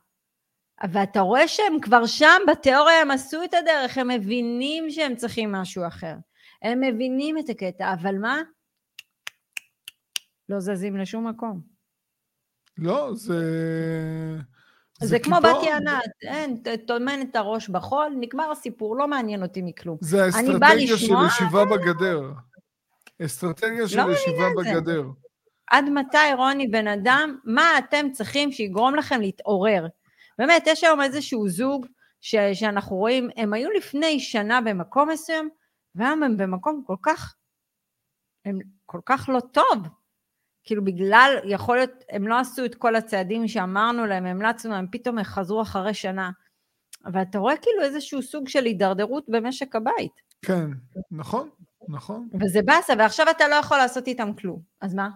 ואתה 0.93 1.21
רואה 1.21 1.49
שהם 1.49 1.81
כבר 1.83 2.07
שם, 2.07 2.41
בתיאוריה 2.51 3.01
הם 3.01 3.11
עשו 3.11 3.45
את 3.45 3.55
הדרך, 3.55 3.99
הם 3.99 4.09
מבינים 4.09 4.91
שהם 4.91 5.17
צריכים 5.17 5.53
משהו 5.53 5.87
אחר. 5.87 6.15
הם 6.63 6.81
מבינים 6.81 7.39
את 7.39 7.49
הקטע, 7.49 7.93
אבל 7.93 8.19
מה? 8.19 8.43
לא 10.49 10.61
זזים 10.61 10.97
לשום 10.97 11.29
מקום. 11.29 11.61
לא, 12.79 13.11
זה... 13.15 13.35
זה, 15.01 15.07
זה 15.07 15.19
כמו 15.19 15.37
בת 15.37 15.63
יענת, 15.63 16.03
אין, 16.23 16.63
טומן 16.87 17.21
את 17.23 17.37
הראש 17.37 17.69
בחול, 17.69 18.17
נגמר 18.21 18.51
הסיפור, 18.51 18.97
לא 18.97 19.09
מעניין 19.09 19.43
אותי 19.43 19.63
מכלום. 19.63 19.97
זה 20.01 20.25
האסטרטגיה 20.25 20.97
של 20.97 21.15
ישיבה 21.27 21.65
בגדר. 21.65 22.23
אסטרטגיה 23.25 23.89
של 23.89 24.07
לא 24.07 24.13
ישיבה 24.13 24.45
בגדר. 24.59 25.03
עד 25.71 25.85
מתי, 25.85 26.19
רוני, 26.37 26.69
בן 26.69 26.89
אדם, 26.89 27.39
מה 27.45 27.79
אתם 27.79 28.07
צריכים 28.13 28.53
שיגרום 28.53 28.95
לכם 28.95 29.21
להתעורר? 29.21 29.87
באמת, 30.39 30.63
יש 30.67 30.85
היום 30.85 31.03
איזשהו 31.03 31.49
זוג 31.49 31.87
ש, 32.21 32.37
שאנחנו 32.53 32.97
רואים, 32.97 33.31
הם 33.37 33.53
היו 33.53 33.71
לפני 33.71 34.21
שנה 34.21 34.61
במקום 34.61 35.09
מסוים, 35.09 35.49
והיום 35.95 36.23
הם 36.23 36.37
במקום 36.37 36.83
כל 36.87 36.97
כך, 37.03 37.37
הם 38.45 38.59
כל 38.87 39.01
כך 39.07 39.29
לא 39.33 39.41
טוב. 39.41 39.89
כאילו 40.65 40.85
בגלל, 40.85 41.37
יכול 41.45 41.77
להיות, 41.77 41.91
הם 42.09 42.29
לא 42.29 42.39
עשו 42.39 42.65
את 42.65 42.75
כל 42.75 42.97
הצעדים 42.97 43.49
שאמרנו 43.49 44.07
להם, 44.07 44.27
המלצנו 44.27 44.71
להם, 44.71 44.87
פתאום 44.93 45.19
הם 45.19 45.25
חזרו 45.25 45.63
אחרי 45.63 45.95
שנה. 45.95 46.31
אבל 47.05 47.23
אתה 47.23 47.39
רואה 47.39 47.57
כאילו 47.57 47.83
איזשהו 47.83 48.23
סוג 48.23 48.49
של 48.49 48.65
הידרדרות 48.65 49.25
במשק 49.29 49.77
הבית. 49.77 50.13
כן, 50.43 50.71
נכון, 51.11 51.51
נכון. 51.89 52.29
וזה 52.41 52.61
באסה, 52.65 52.93
ועכשיו 52.99 53.27
אתה 53.31 53.49
לא 53.49 53.55
יכול 53.55 53.77
לעשות 53.77 54.07
איתם 54.07 54.35
כלום. 54.35 54.63
אז 54.81 54.95
מה? 54.95 55.09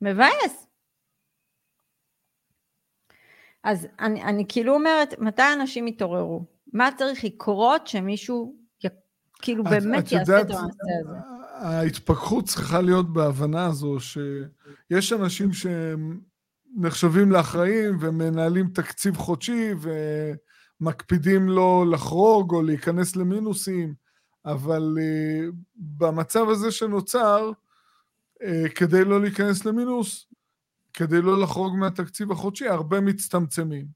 מבאס. 0.00 0.66
אז 3.64 3.88
אני, 4.00 4.22
אני 4.22 4.44
כאילו 4.48 4.74
אומרת, 4.74 5.18
מתי 5.18 5.42
אנשים 5.52 5.88
יתעוררו? 5.88 6.44
מה 6.72 6.88
צריך 6.96 7.24
לקרות 7.24 7.86
שמישהו. 7.86 8.61
כאילו 9.42 9.64
באמת 9.64 10.12
יעשה 10.12 10.40
את 10.40 10.50
המעשה 10.50 10.64
הזה? 11.00 11.18
ההתפכחות 11.62 12.44
צריכה 12.44 12.80
להיות 12.80 13.12
בהבנה 13.12 13.66
הזו 13.66 13.96
שיש 14.00 15.12
אנשים 15.12 15.50
שנחשבים 15.52 17.32
לאחראים 17.32 17.98
ומנהלים 18.00 18.68
תקציב 18.68 19.16
חודשי 19.16 19.70
ומקפידים 20.80 21.48
לא 21.48 21.84
לחרוג 21.92 22.54
או 22.54 22.62
להיכנס 22.62 23.16
למינוסים, 23.16 23.94
אבל 24.44 24.98
uh, 24.98 25.54
במצב 25.76 26.48
הזה 26.48 26.70
שנוצר, 26.70 27.50
uh, 28.42 28.68
כדי 28.74 29.04
לא 29.04 29.20
להיכנס 29.20 29.64
למינוס, 29.64 30.26
כדי 30.92 31.22
לא 31.22 31.40
לחרוג 31.40 31.76
מהתקציב 31.76 32.32
החודשי, 32.32 32.68
הרבה 32.68 33.00
מצטמצמים. 33.00 33.86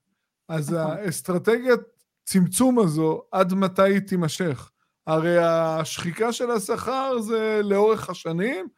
אז 0.49 0.73
נכון. 0.73 0.93
האסטרטגיית 0.93 1.81
צמצום 2.25 2.79
הזו, 2.79 3.23
עד 3.33 3.55
מתי 3.55 3.83
היא 3.83 4.01
תימשך? 4.01 4.71
הרי 5.07 5.39
השחיקה 5.39 6.33
של 6.33 6.51
השכר 6.51 7.19
זה 7.19 7.61
לאורך 7.65 8.11
השנים, 8.11 8.69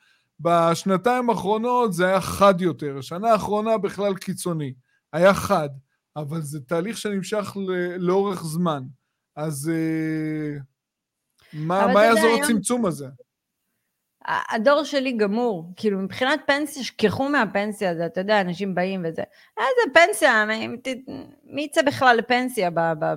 בשנתיים 0.41 1.31
האחרונות 1.31 1.93
זה 1.93 2.07
היה 2.07 2.21
חד 2.21 2.61
יותר, 2.61 2.99
השנה 2.99 3.31
האחרונה 3.31 3.79
בכלל 3.79 4.14
קיצוני, 4.14 4.75
היה 5.12 5.35
חד, 5.35 5.69
אבל 6.17 6.41
זה 6.41 6.61
תהליך 6.61 6.99
שנמשך 6.99 7.57
לאורך 7.99 8.43
זמן. 8.45 8.83
אז 9.37 9.71
אה, 9.75 10.59
מה, 11.53 11.87
מה 11.95 12.05
יעזור 12.05 12.31
הצמצום 12.43 12.87
הזה? 12.87 13.07
הדור 14.29 14.85
שלי 14.85 15.12
גמור, 15.12 15.73
כאילו 15.77 15.99
מבחינת 15.99 16.41
פנסיה, 16.47 16.83
שכחו 16.85 17.29
מהפנסיה 17.29 17.91
הזה, 17.91 18.07
אתה 18.07 18.21
יודע, 18.21 18.41
אנשים 18.41 18.75
באים 18.75 19.01
וזה, 19.05 19.23
איזה 19.59 19.95
פנסיה, 19.95 20.45
מי 21.45 21.62
יצא 21.62 21.83
בכלל 21.83 22.17
לפנסיה 22.17 22.71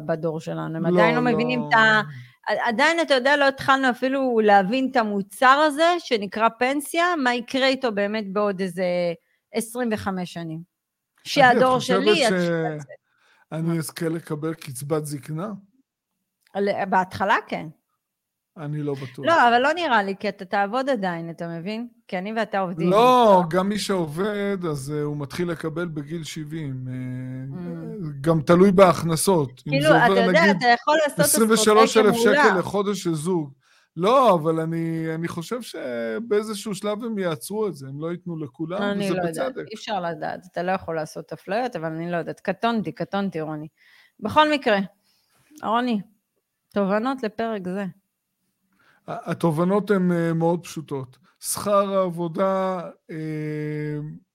בדור 0.05 0.39
שלנו? 0.39 0.77
הם 0.77 0.83
לא, 0.83 0.89
עדיין 0.89 1.15
לא, 1.15 1.23
לא. 1.23 1.31
מבינים 1.31 1.63
את 1.67 1.73
ה... 1.73 2.01
עדיין, 2.47 2.99
אתה 3.01 3.13
יודע, 3.13 3.37
לא 3.37 3.47
התחלנו 3.47 3.89
אפילו 3.89 4.39
להבין 4.43 4.87
את 4.91 4.95
המוצר 4.95 5.63
הזה, 5.67 5.95
שנקרא 5.99 6.49
פנסיה, 6.49 7.05
מה 7.23 7.33
יקרה 7.35 7.67
איתו 7.67 7.91
באמת 7.91 8.33
בעוד 8.33 8.61
איזה 8.61 8.83
25 9.53 10.33
שנים. 10.33 10.59
שהדור 11.23 11.79
שלי... 11.79 12.11
חושבת 12.11 12.81
שאני 13.51 13.77
אזכה 13.77 14.09
לקבל 14.09 14.53
קצבת 14.53 15.05
זקנה? 15.05 15.51
בהתחלה 16.89 17.35
כן. 17.47 17.67
אני 18.61 18.83
לא 18.83 18.93
בטוח. 18.93 19.25
לא, 19.25 19.47
אבל 19.47 19.59
לא 19.59 19.73
נראה 19.73 20.03
לי, 20.03 20.15
כי 20.19 20.29
אתה 20.29 20.45
תעבוד 20.45 20.89
עדיין, 20.89 21.29
אתה 21.29 21.47
מבין? 21.47 21.87
כי 22.07 22.17
אני 22.17 22.33
ואתה 22.33 22.59
עובדים. 22.59 22.89
לא, 22.89 23.43
גם 23.49 23.69
מי 23.69 23.79
שעובד, 23.79 24.57
אז 24.69 24.93
uh, 24.95 25.03
הוא 25.03 25.17
מתחיל 25.17 25.51
לקבל 25.51 25.87
בגיל 25.87 26.23
70. 26.23 26.87
Uh, 26.87 26.89
mm. 26.89 28.05
גם 28.21 28.41
תלוי 28.41 28.71
בהכנסות. 28.71 29.61
כאילו, 29.61 29.89
אתה 29.89 30.19
יודע, 30.19 30.51
אתה 30.51 30.67
יכול 30.67 30.97
לעשות 31.03 31.19
אסטרטגיה 31.19 31.73
מעולה. 31.73 31.83
23,000 31.83 32.15
שקל 32.15 32.59
לחודש 32.59 33.03
של 33.03 33.13
זוג. 33.13 33.53
לא, 33.97 34.35
אבל 34.35 34.59
אני, 34.59 35.15
אני 35.15 35.27
חושב 35.27 35.61
שבאיזשהו 35.61 36.75
שלב 36.75 37.03
הם 37.03 37.17
יעצרו 37.17 37.67
את 37.67 37.75
זה, 37.75 37.87
הם 37.87 38.01
לא 38.01 38.11
ייתנו 38.11 38.37
לכולם, 38.37 38.99
וזה 38.99 39.13
לא 39.13 39.23
בצדק. 39.23 39.43
יודעת, 39.47 39.57
אי 39.57 39.75
אפשר 39.75 40.01
לדעת, 40.01 40.45
אתה 40.51 40.63
לא 40.63 40.71
יכול 40.71 40.95
לעשות 40.95 41.33
אפליות, 41.33 41.75
אבל 41.75 41.85
אני 41.85 42.11
לא 42.11 42.17
יודעת. 42.17 42.39
קטונתי, 42.39 42.91
קטונתי, 42.91 43.41
רוני. 43.41 43.67
בכל 44.19 44.51
מקרה, 44.51 44.77
רוני, 45.63 46.01
תובנות 46.73 47.23
לפרק 47.23 47.61
זה. 47.65 47.85
התובנות 49.07 49.91
הן 49.91 50.11
אה, 50.11 50.33
מאוד 50.33 50.63
פשוטות. 50.63 51.17
שכר 51.39 51.93
העבודה 51.93 52.79
אה, 53.11 53.15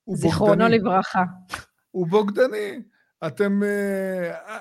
הוא 0.05 0.16
בוגדני. 0.16 0.31
זיכרונו 0.31 0.68
לברכה. 0.68 1.22
הוא 1.90 2.07
בוגדני. 2.07 2.83
אתם, 3.26 3.62
אה, 3.62 4.59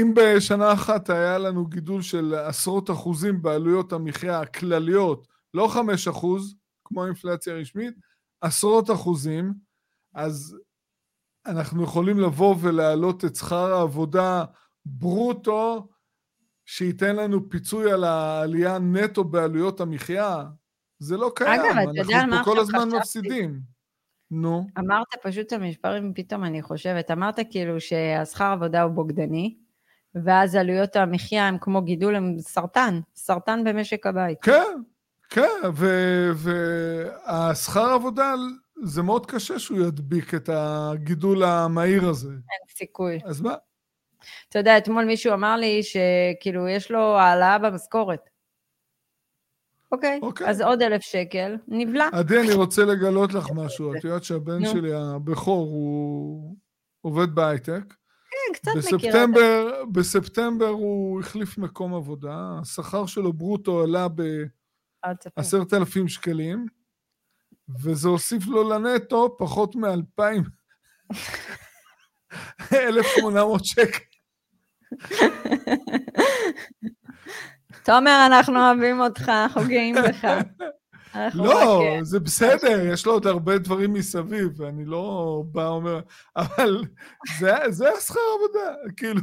אם 0.00 0.12
בשנה 0.16 0.72
אחת 0.72 1.10
היה 1.10 1.38
לנו 1.38 1.66
גידול 1.66 2.02
של 2.02 2.34
עשרות 2.34 2.90
אחוזים 2.90 3.42
בעלויות 3.42 3.92
המחיה 3.92 4.40
הכלליות, 4.40 5.28
לא 5.54 5.68
חמש 5.68 6.08
אחוז, 6.08 6.54
כמו 6.84 7.06
אינפלציה 7.06 7.54
רשמית, 7.54 7.94
עשרות 8.40 8.90
אחוזים, 8.90 9.54
אז 10.14 10.56
אנחנו 11.46 11.82
יכולים 11.82 12.18
לבוא 12.18 12.56
ולהעלות 12.60 13.24
את 13.24 13.36
שכר 13.36 13.74
העבודה 13.74 14.44
ברוטו 14.86 15.88
שייתן 16.66 17.16
לנו 17.16 17.50
פיצוי 17.50 17.92
על 17.92 18.04
העלייה 18.04 18.78
נטו 18.78 19.24
בעלויות 19.24 19.80
המחיה, 19.80 20.44
זה 20.98 21.16
לא 21.16 21.32
קיים. 21.34 21.60
אגב, 21.60 21.88
אתה 21.90 22.00
יודע 22.00 22.18
על 22.18 22.30
מה 22.30 22.40
עכשיו 22.40 22.54
חשבתי? 22.54 22.54
אנחנו 22.54 22.54
כל 22.54 22.58
הזמן 22.60 22.98
מפסידים. 22.98 23.60
נו. 24.30 24.66
אמרת 24.78 25.06
פשוט 25.22 25.52
המספרים, 25.52 26.12
פתאום 26.14 26.44
אני 26.44 26.62
חושבת, 26.62 27.10
אמרת 27.10 27.38
כאילו 27.50 27.80
שהשכר 27.80 28.44
עבודה 28.44 28.82
הוא 28.82 28.92
בוגדני, 28.92 29.56
ואז 30.24 30.54
עלויות 30.54 30.96
המחיה 30.96 31.48
הם 31.48 31.58
כמו 31.60 31.82
גידול, 31.82 32.14
הם 32.16 32.34
סרטן, 32.38 33.00
סרטן 33.16 33.64
במשק 33.64 34.06
הבית. 34.06 34.38
כן, 34.42 34.80
כן, 35.30 35.60
והשכר 36.36 37.90
עבודה, 37.90 38.34
זה 38.82 39.02
מאוד 39.02 39.26
קשה 39.26 39.58
שהוא 39.58 39.78
ידביק 39.78 40.34
את 40.34 40.50
הגידול 40.52 41.42
המהיר 41.42 42.08
הזה. 42.08 42.30
אין 42.30 42.76
סיכוי. 42.76 43.18
אז 43.24 43.40
מה? 43.40 43.54
אתה 44.48 44.58
יודע, 44.58 44.78
אתמול 44.78 45.04
מישהו 45.04 45.34
אמר 45.34 45.56
לי 45.56 45.80
שכאילו 45.82 46.68
יש 46.68 46.90
לו 46.90 47.18
העלאה 47.18 47.58
במשכורת. 47.58 48.28
אוקיי, 49.92 50.18
אוקיי. 50.22 50.48
אז 50.48 50.60
עוד 50.60 50.82
אלף 50.82 51.02
שקל, 51.02 51.56
נבלע. 51.68 52.08
עדי, 52.12 52.40
אני 52.40 52.54
רוצה 52.54 52.84
לגלות 52.84 53.32
לך 53.32 53.46
משהו. 53.54 53.96
את 53.96 54.04
יודעת 54.04 54.24
שהבן 54.24 54.66
שלי 54.66 54.94
הבכור, 54.94 55.66
הוא 55.66 56.56
עובד 57.00 57.34
בהייטק. 57.34 57.94
כן, 58.30 58.54
קצת 58.54 58.70
בספטמבר, 58.76 59.66
מכירה. 59.66 59.86
בספטמבר 59.92 60.68
הוא 60.68 61.20
החליף 61.20 61.58
מקום 61.58 61.94
עבודה, 61.94 62.58
השכר 62.62 63.06
שלו 63.06 63.32
ברוטו 63.32 63.82
עלה 63.82 64.08
ב... 64.08 64.22
אל 65.04 65.14
תספר. 65.14 65.30
עשרת 65.36 65.74
אלפים 65.74 66.08
שקלים, 66.08 66.66
וזה 67.82 68.08
הוסיף 68.08 68.46
לו 68.46 68.68
לנטו 68.68 69.36
פחות 69.38 69.76
מאלפיים, 69.76 70.42
אלף 72.88 73.06
שמונה 73.16 73.44
מאות 73.44 73.64
שקל. 73.64 74.11
תומר, 77.84 78.22
אנחנו 78.26 78.60
אוהבים 78.60 79.00
אותך, 79.00 79.28
אנחנו 79.28 79.60
גאים 79.68 79.94
בך. 79.94 80.24
לא, 81.34 81.82
אה, 81.82 81.98
זה 82.02 82.20
בסדר, 82.20 82.92
יש 82.92 83.06
לו 83.06 83.12
עוד 83.12 83.26
הרבה 83.26 83.58
דברים 83.58 83.92
מסביב, 83.92 84.60
ואני 84.60 84.84
לא 84.84 85.42
בא 85.46 85.66
אומר, 85.66 86.00
אבל 86.36 86.82
זה, 87.38 87.52
זה 87.68 87.92
השכר 87.92 88.20
עבודה, 88.36 88.74
כאילו. 88.96 89.20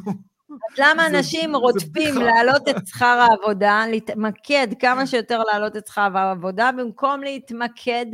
אז 0.50 0.80
למה 0.80 1.08
אנשים 1.08 1.56
רודפים. 1.56 2.16
להעלות 2.16 2.70
את 2.70 2.88
שכר 2.88 3.26
העבודה, 3.30 3.84
להתמקד 3.88 4.68
כמה 4.80 5.08
שיותר 5.08 5.40
להעלות 5.44 5.78
את 5.78 5.88
שכר 5.88 6.18
העבודה, 6.18 6.70
במקום 6.78 7.22
להתמקד 7.22 8.06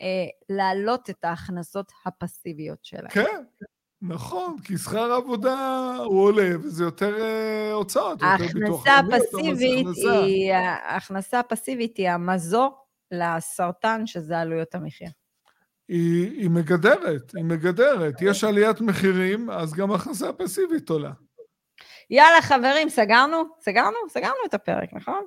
אה, 0.00 0.06
להעלות 0.48 1.10
את 1.10 1.24
ההכנסות 1.24 1.92
הפסיביות 2.06 2.78
שלהם. 2.82 3.08
כן, 3.08 3.44
נכון, 4.08 4.56
כי 4.64 4.78
שכר 4.78 5.12
העבודה 5.12 5.96
הוא 6.04 6.22
עולה, 6.22 6.50
וזה 6.62 6.84
יותר 6.84 7.20
אה, 7.20 7.72
הוצאות, 7.72 8.22
יותר 8.22 8.52
ביטוח 8.54 8.86
ההכנסה 8.86 9.18
הפסיבית. 9.18 9.86
היא, 9.96 10.52
ההכנסה 10.52 11.40
הפסיבית 11.40 11.96
היא 11.96 12.10
המזור 12.10 12.86
לסרטן, 13.10 14.06
שזה 14.06 14.38
עלויות 14.38 14.74
המחיה. 14.74 15.10
היא, 15.88 16.30
היא 16.30 16.50
מגדרת, 16.50 17.32
היא 17.36 17.44
מגדרת. 17.44 18.14
יש 18.20 18.44
עליית 18.44 18.80
מחירים, 18.80 19.50
אז 19.50 19.74
גם 19.74 19.92
הכנסה 19.92 20.32
פסיבית 20.32 20.90
עולה. 20.90 21.12
יאללה, 22.10 22.42
חברים, 22.42 22.88
סגרנו? 22.88 23.44
סגרנו? 23.60 23.96
סגרנו 24.08 24.38
את 24.46 24.54
הפרק, 24.54 24.88
נכון? 24.92 25.24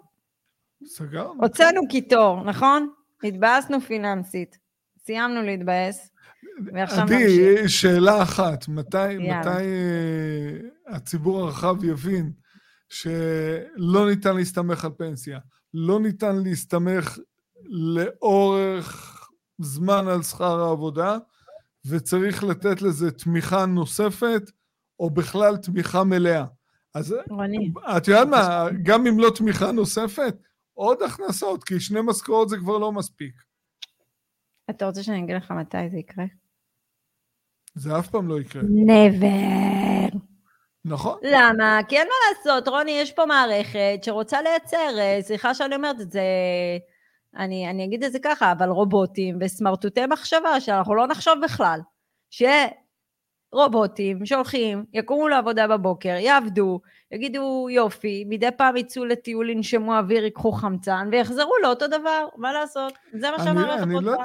סגרנו. 0.86 1.42
הוצאנו 1.42 1.82
קיטור, 1.90 2.44
נכון? 2.44 2.90
התבאסנו 3.24 3.82
פיננסית. 3.82 4.58
סיימנו 4.98 5.42
להתבאס, 5.42 6.12
נמשיך. 6.60 6.98
עדי, 6.98 7.70
שאלה 7.70 8.24
אחת, 8.24 8.68
מתי, 8.68 9.12
יאללה. 9.12 9.40
מתי 9.40 9.50
אה, 9.50 10.96
הציבור 10.96 11.40
הרחב 11.40 11.84
יבין 11.84 12.32
שלא 12.90 14.10
ניתן 14.10 14.36
להסתמך 14.36 14.86
על 14.86 14.92
פנסיה, 14.98 15.40
לא 15.74 16.00
ניתן 16.00 16.36
להסתמך 16.44 17.18
לאורך 17.70 19.14
זמן 19.60 20.08
על 20.08 20.24
שכר 20.24 20.60
העבודה, 20.60 21.18
וצריך 21.86 22.44
לתת 22.44 22.82
לזה 22.82 23.12
תמיכה 23.12 23.66
נוספת, 23.66 24.52
או 25.00 25.10
בכלל 25.10 25.58
תמיכה 25.58 26.04
מלאה. 26.04 26.46
אז 26.94 27.16
רוני, 27.30 27.72
את 27.98 28.08
יודעת 28.08 28.28
מה, 28.28 28.66
גם 28.84 29.08
אם 29.08 29.20
לא 29.20 29.30
תמיכה 29.36 29.72
נוספת, 29.72 30.36
עוד 30.74 31.02
הכנסות, 31.02 31.64
כי 31.64 31.80
שני 31.80 32.00
משכורות 32.04 32.50
זה 32.50 32.58
כבר 32.58 32.78
לא 32.78 32.92
מספיק. 32.92 33.34
אתה 34.70 34.86
רוצה 34.86 35.04
שאני 35.04 35.24
אגיד 35.24 35.36
לך 35.36 35.52
מתי 35.52 35.90
זה 35.90 35.98
יקרה? 35.98 36.26
זה 37.76 38.00
אף 38.00 38.10
פעם 38.10 38.28
לא 38.28 38.40
יקרה, 38.40 38.62
never. 38.62 40.18
נכון? 40.86 41.20
למה? 41.24 41.80
כי 41.88 41.98
אין 41.98 42.08
מה 42.08 42.14
לעשות, 42.30 42.68
רוני, 42.68 42.92
יש 42.92 43.12
פה 43.12 43.26
מערכת 43.26 44.00
שרוצה 44.04 44.42
לייצר, 44.42 45.00
אה, 45.00 45.18
סליחה 45.22 45.54
שאני 45.54 45.76
אומרת 45.76 46.02
את 46.02 46.12
זה, 46.12 46.22
אני, 47.36 47.70
אני 47.70 47.86
אגיד 47.86 48.04
את 48.04 48.12
זה 48.12 48.20
ככה, 48.24 48.52
אבל 48.52 48.70
רובוטים 48.70 49.38
וסמרטוטי 49.42 50.06
מחשבה, 50.06 50.62
שאנחנו 50.62 50.96
לא 50.96 51.08
נחשוב 51.08 51.34
בכלל, 51.44 51.80
שיהיה 52.30 52.68
רובוטים 53.52 54.26
שהולכים, 54.26 54.84
יקומו 54.94 55.28
לעבודה 55.28 55.68
בבוקר, 55.68 56.10
יעבדו, 56.10 56.80
יגידו 57.12 57.68
יופי, 57.72 58.26
מדי 58.30 58.50
פעם 58.58 58.78
יצאו 58.78 59.06
לטיול, 59.06 59.50
ינשמו 59.50 59.98
אוויר, 59.98 60.24
ייקחו 60.24 60.52
חמצן, 60.52 61.10
ויחזרו 61.12 61.52
לאותו 61.64 61.88
דבר, 61.88 62.28
מה 62.38 62.54
לעשות? 62.54 62.94
זה 63.14 63.32
מה 63.32 63.44
שהמערכת 63.44 63.84
אני, 63.84 63.94
לא 64.02 64.16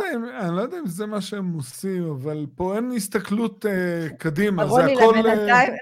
אני 0.41 0.57
לא 0.57 0.61
יודע 0.63 0.79
אם 0.79 0.87
זה 0.87 1.07
מה 1.07 1.21
שהם 1.21 1.53
עושים, 1.53 2.11
אבל 2.11 2.47
פה 2.55 2.77
אין 2.77 2.93
הסתכלות 2.97 3.65
uh, 3.65 4.15
קדימה, 4.17 4.69
זה 4.69 4.85
הכל... 4.85 5.15
לבינתיים, 5.19 5.73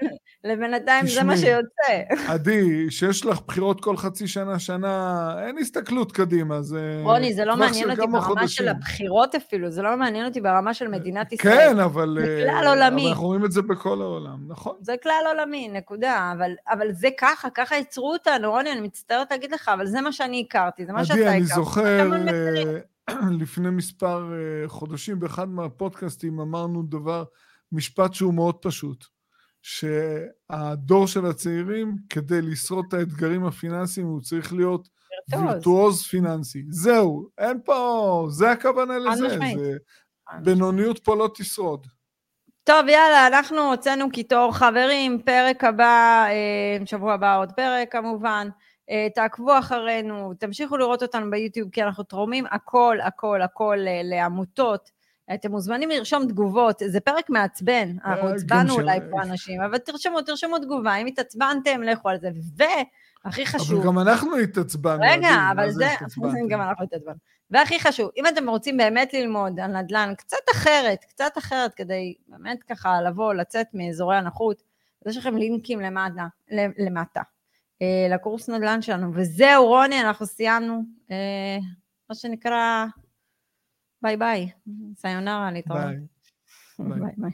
לבינתיים 0.43 1.07
זה 1.07 1.23
מה. 1.23 1.37
שיוצא. 1.37 2.15
עדי, 2.27 2.91
שיש 2.91 3.25
לך 3.25 3.39
בחירות 3.47 3.81
כל 3.81 3.97
חצי 3.97 4.27
שנה, 4.27 4.59
שנה, 4.59 5.35
אין 5.45 5.57
הסתכלות 5.57 6.11
קדימה, 6.11 6.61
זה... 6.61 7.01
רוני, 7.03 7.33
זה 7.33 7.45
לא 7.45 7.57
מעניין 7.57 7.83
של 7.83 7.91
אותי 7.91 8.01
ברמה 8.01 8.21
של 8.21 8.27
חודשים. 8.27 8.67
הבחירות 8.67 9.35
אפילו, 9.35 9.71
זה 9.71 9.81
לא 9.81 9.97
מעניין 9.97 10.25
אותי 10.25 10.41
ברמה 10.41 10.73
של 10.73 10.87
מדינת 10.87 11.33
ישראל. 11.33 11.55
כן, 11.55 11.79
אבל... 11.79 12.17
זה 12.21 12.45
אה, 12.47 12.51
כלל 12.51 12.67
עולמי. 12.67 13.01
אבל 13.01 13.09
אנחנו 13.09 13.25
רואים 13.25 13.45
את 13.45 13.51
זה 13.51 13.61
בכל 13.61 14.01
העולם, 14.01 14.37
נכון? 14.47 14.75
זה 14.81 14.95
כלל 15.03 15.23
עולמי, 15.27 15.67
נקודה. 15.67 16.33
אבל, 16.37 16.51
אבל 16.67 16.91
זה 16.91 17.09
ככה, 17.17 17.49
ככה 17.49 17.75
ייצרו 17.75 18.13
אותנו, 18.13 18.51
רוני, 18.51 18.71
אני 18.71 18.81
מצטערת 18.81 19.31
להגיד 19.31 19.51
לך, 19.51 19.69
אבל 19.73 19.85
זה 19.85 20.01
מה 20.01 20.11
שאני 20.11 20.45
הכרתי, 20.47 20.85
זה 20.85 20.93
מה 20.93 21.05
שאתה 21.05 21.13
עדי, 21.13 21.23
הכרת. 21.23 21.35
אני 21.35 21.45
זוכר? 21.45 22.11
אה, 23.09 23.21
לפני 23.41 23.69
מספר 23.69 24.33
אה, 24.33 24.67
חודשים 24.67 25.19
באחד 25.19 25.49
מהפודקאסטים 25.49 26.39
אמרנו 26.39 26.83
דבר, 26.83 27.23
משפט 27.71 28.13
שהוא 28.13 28.33
מאוד 28.33 28.55
פשוט, 28.55 29.05
שהדור 29.61 31.07
של 31.07 31.25
הצעירים, 31.25 31.95
כדי 32.09 32.41
לשרוד 32.41 32.85
את 32.87 32.93
האתגרים 32.93 33.45
הפיננסיים, 33.45 34.07
הוא 34.07 34.21
צריך 34.21 34.53
להיות 34.53 34.89
וירטואוז. 35.29 36.03
פיננסי. 36.03 36.63
זהו, 36.69 37.27
אין 37.37 37.59
פה, 37.65 38.27
זה 38.29 38.51
הכוונה 38.51 38.97
לזה. 38.97 39.29
זה, 39.29 39.77
בינוניות 40.43 40.99
פה 40.99 41.15
לא 41.15 41.29
תשרוד. 41.35 41.87
טוב, 42.63 42.87
יאללה, 42.87 43.27
אנחנו 43.27 43.71
הוצאנו 43.71 44.09
קיטור. 44.09 44.51
חברים, 44.51 45.21
פרק 45.25 45.63
הבא, 45.63 46.25
אה, 46.29 46.85
שבוע 46.85 47.13
הבא 47.13 47.37
עוד 47.37 47.51
פרק 47.51 47.91
כמובן. 47.91 48.47
אה, 48.89 49.07
תעקבו 49.15 49.59
אחרינו, 49.59 50.33
תמשיכו 50.39 50.77
לראות 50.77 51.01
אותנו 51.01 51.31
ביוטיוב, 51.31 51.69
כי 51.69 51.83
אנחנו 51.83 52.03
תורמים 52.03 52.45
הכל, 52.51 52.97
הכל, 53.03 53.41
הכל 53.41 53.77
אה, 53.87 54.01
לעמותות. 54.03 55.00
אתם 55.33 55.51
מוזמנים 55.51 55.89
לרשום 55.89 56.27
תגובות, 56.27 56.81
זה 56.85 56.99
פרק 56.99 57.29
מעצבן, 57.29 57.89
אנחנו 58.05 58.27
גם 58.27 58.33
עצבנו 58.35 58.73
של- 58.73 58.81
אולי 58.81 58.99
פה 59.11 59.21
אנשים, 59.23 59.61
אבל 59.61 59.77
תרשמו, 59.77 60.21
תרשמו 60.21 60.59
תגובה, 60.59 60.95
אם 60.95 61.05
התעצבנתם, 61.05 61.81
לכו 61.83 62.09
על 62.09 62.17
זה. 62.19 62.29
והכי 63.25 63.45
חשוב, 63.45 63.77
אבל 63.79 63.87
גם 63.87 63.99
אנחנו 63.99 64.37
התעצבנו. 64.37 65.03
רגע, 65.11 65.29
אבל 65.51 65.71
זה? 65.71 65.87
גם 66.49 66.61
אנחנו 66.61 66.83
התעצבנו. 66.83 67.15
והכי 67.51 67.79
חשוב, 67.79 68.09
אם 68.17 68.27
אתם 68.27 68.49
רוצים 68.49 68.77
באמת 68.77 69.13
ללמוד 69.13 69.59
על 69.59 69.71
נדל"ן 69.81 70.13
קצת 70.17 70.37
אחרת, 70.53 71.03
קצת 71.09 71.31
אחרת, 71.37 71.73
כדי 71.73 72.13
באמת 72.27 72.63
ככה 72.63 73.01
לבוא, 73.01 73.33
לצאת 73.33 73.67
מאזורי 73.73 74.17
הנוחות, 74.17 74.63
אז 75.05 75.11
יש 75.11 75.17
לכם 75.17 75.37
לינקים 75.37 75.79
למטה, 75.79 76.27
למטה, 76.77 77.21
אה, 77.81 78.15
לקורס 78.15 78.49
נדל"ן 78.49 78.81
שלנו. 78.81 79.11
וזהו, 79.13 79.67
רוני, 79.67 80.01
אנחנו 80.01 80.25
סיימנו, 80.25 80.81
אה, 81.11 81.57
מה 82.09 82.15
שנקרא, 82.15 82.85
Bai 84.01 84.17
bai. 84.17 84.53
Sayonara 84.97 85.51
le 85.51 85.61
tolu. 85.61 86.09
Bai. 86.77 86.99
Bai 86.99 87.13
bai. 87.17 87.33